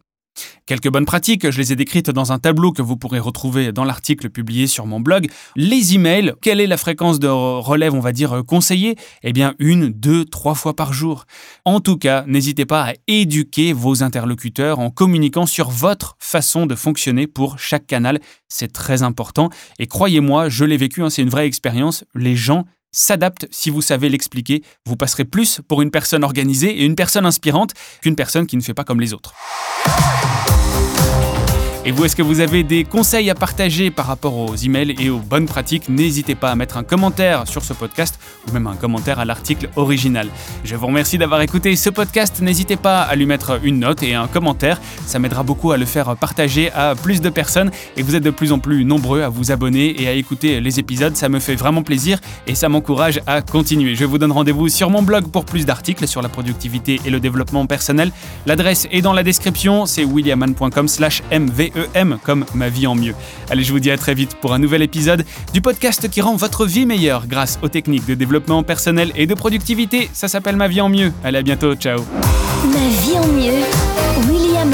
Quelques 0.65 0.89
bonnes 0.89 1.05
pratiques, 1.05 1.49
je 1.49 1.57
les 1.57 1.73
ai 1.73 1.75
décrites 1.75 2.09
dans 2.09 2.31
un 2.31 2.39
tableau 2.39 2.71
que 2.71 2.81
vous 2.81 2.97
pourrez 2.97 3.19
retrouver 3.19 3.71
dans 3.71 3.83
l'article 3.83 4.29
publié 4.29 4.67
sur 4.67 4.85
mon 4.85 4.99
blog. 4.99 5.27
Les 5.55 5.95
emails, 5.95 6.33
quelle 6.41 6.61
est 6.61 6.67
la 6.67 6.77
fréquence 6.77 7.19
de 7.19 7.27
relève, 7.27 7.93
on 7.93 7.99
va 7.99 8.11
dire, 8.11 8.43
conseillée? 8.47 8.95
Eh 9.23 9.33
bien, 9.33 9.55
une, 9.59 9.89
deux, 9.89 10.25
trois 10.25 10.55
fois 10.55 10.75
par 10.75 10.93
jour. 10.93 11.25
En 11.65 11.79
tout 11.79 11.97
cas, 11.97 12.23
n'hésitez 12.27 12.65
pas 12.65 12.89
à 12.89 12.93
éduquer 13.07 13.73
vos 13.73 14.03
interlocuteurs 14.03 14.79
en 14.79 14.89
communiquant 14.89 15.45
sur 15.45 15.69
votre 15.69 16.15
façon 16.19 16.65
de 16.65 16.75
fonctionner 16.75 17.27
pour 17.27 17.59
chaque 17.59 17.87
canal. 17.87 18.19
C'est 18.47 18.71
très 18.71 19.03
important. 19.03 19.49
Et 19.79 19.87
croyez-moi, 19.87 20.49
je 20.49 20.65
l'ai 20.65 20.77
vécu, 20.77 21.03
hein, 21.03 21.09
c'est 21.09 21.21
une 21.21 21.29
vraie 21.29 21.47
expérience. 21.47 22.03
Les 22.15 22.35
gens 22.35 22.65
s'adaptent 22.91 23.47
si 23.51 23.69
vous 23.69 23.81
savez 23.81 24.09
l'expliquer. 24.09 24.63
Vous 24.85 24.95
passerez 24.95 25.25
plus 25.25 25.61
pour 25.67 25.81
une 25.81 25.91
personne 25.91 26.23
organisée 26.23 26.81
et 26.81 26.85
une 26.85 26.95
personne 26.95 27.25
inspirante 27.25 27.71
qu'une 28.01 28.15
personne 28.15 28.47
qui 28.47 28.57
ne 28.57 28.61
fait 28.61 28.73
pas 28.73 28.83
comme 28.83 28.99
les 28.99 29.13
autres. 29.13 29.33
Et 31.85 31.91
vous, 31.91 32.03
est-ce 32.03 32.15
que 32.15 32.21
vous 32.21 32.41
avez 32.41 32.63
des 32.63 32.83
conseils 32.83 33.29
à 33.29 33.35
partager 33.35 33.89
par 33.89 34.05
rapport 34.05 34.35
aux 34.35 34.53
emails 34.53 34.95
et 34.99 35.09
aux 35.09 35.19
bonnes 35.19 35.45
pratiques? 35.45 35.87
N'hésitez 35.87 36.35
pas 36.35 36.51
à 36.51 36.55
mettre 36.55 36.75
un 36.75 36.83
commentaire 36.83 37.47
sur 37.47 37.63
ce 37.63 37.71
podcast 37.71 38.19
ou 38.47 38.51
même 38.51 38.67
un 38.67 38.75
commentaire 38.75 39.17
à 39.17 39.23
l'article 39.23 39.69
original. 39.77 40.27
Je 40.65 40.75
vous 40.75 40.87
remercie 40.87 41.17
d'avoir 41.17 41.39
écouté 41.39 41.77
ce 41.77 41.89
podcast. 41.89 42.41
N'hésitez 42.41 42.75
pas 42.75 43.01
à 43.03 43.15
lui 43.15 43.25
mettre 43.25 43.61
une 43.63 43.79
note 43.79 44.03
et 44.03 44.13
un 44.13 44.27
commentaire. 44.27 44.81
Ça 45.05 45.19
m'aidera 45.19 45.43
beaucoup 45.43 45.71
à 45.71 45.77
le 45.77 45.85
faire 45.85 46.17
partager 46.17 46.69
à 46.73 46.95
plus 46.95 47.21
de 47.21 47.29
personnes 47.29 47.71
et 47.95 48.03
vous 48.03 48.13
êtes 48.13 48.23
de 48.23 48.29
plus 48.29 48.51
en 48.51 48.59
plus 48.59 48.83
nombreux 48.83 49.21
à 49.21 49.29
vous 49.29 49.53
abonner 49.53 50.01
et 50.01 50.09
à 50.09 50.11
écouter 50.11 50.59
les 50.59 50.79
épisodes. 50.79 51.15
Ça 51.15 51.29
me 51.29 51.39
fait 51.39 51.55
vraiment 51.55 51.81
plaisir 51.81 52.19
et 52.45 52.55
ça 52.55 52.67
m'encourage 52.67 53.21
à 53.25 53.41
continuer. 53.41 53.95
Je 53.95 54.03
vous 54.03 54.17
donne 54.17 54.33
rendez-vous 54.33 54.67
sur 54.67 54.89
mon 54.89 55.01
blog 55.01 55.29
pour 55.31 55.45
plus 55.45 55.65
d'articles 55.65 56.09
sur 56.09 56.21
la 56.21 56.27
productivité 56.27 56.99
et 57.05 57.09
le 57.09 57.21
développement 57.21 57.65
personnel. 57.67 58.11
L'adresse 58.45 58.85
est 58.91 59.01
dans 59.01 59.13
la 59.13 59.23
description, 59.23 59.85
c'est 59.85 60.03
williaman.com 60.03 60.87
mve 61.75 61.87
EM 61.95 62.17
comme 62.23 62.45
ma 62.53 62.69
vie 62.69 62.87
en 62.87 62.95
mieux. 62.95 63.15
Allez, 63.49 63.63
je 63.63 63.71
vous 63.71 63.79
dis 63.79 63.91
à 63.91 63.97
très 63.97 64.13
vite 64.13 64.35
pour 64.35 64.53
un 64.53 64.59
nouvel 64.59 64.81
épisode 64.81 65.25
du 65.53 65.61
podcast 65.61 66.09
qui 66.09 66.21
rend 66.21 66.35
votre 66.35 66.65
vie 66.65 66.85
meilleure 66.85 67.27
grâce 67.27 67.59
aux 67.61 67.69
techniques 67.69 68.05
de 68.05 68.15
développement 68.15 68.63
personnel 68.63 69.11
et 69.15 69.27
de 69.27 69.33
productivité. 69.33 70.09
Ça 70.13 70.27
s'appelle 70.27 70.55
Ma 70.55 70.67
vie 70.67 70.81
en 70.81 70.89
mieux. 70.89 71.11
Allez, 71.23 71.39
à 71.39 71.43
bientôt. 71.43 71.75
Ciao. 71.75 71.99
Ma 72.63 72.87
vie 73.01 73.17
en 73.17 73.27
mieux, 73.27 73.63
William 74.29 74.73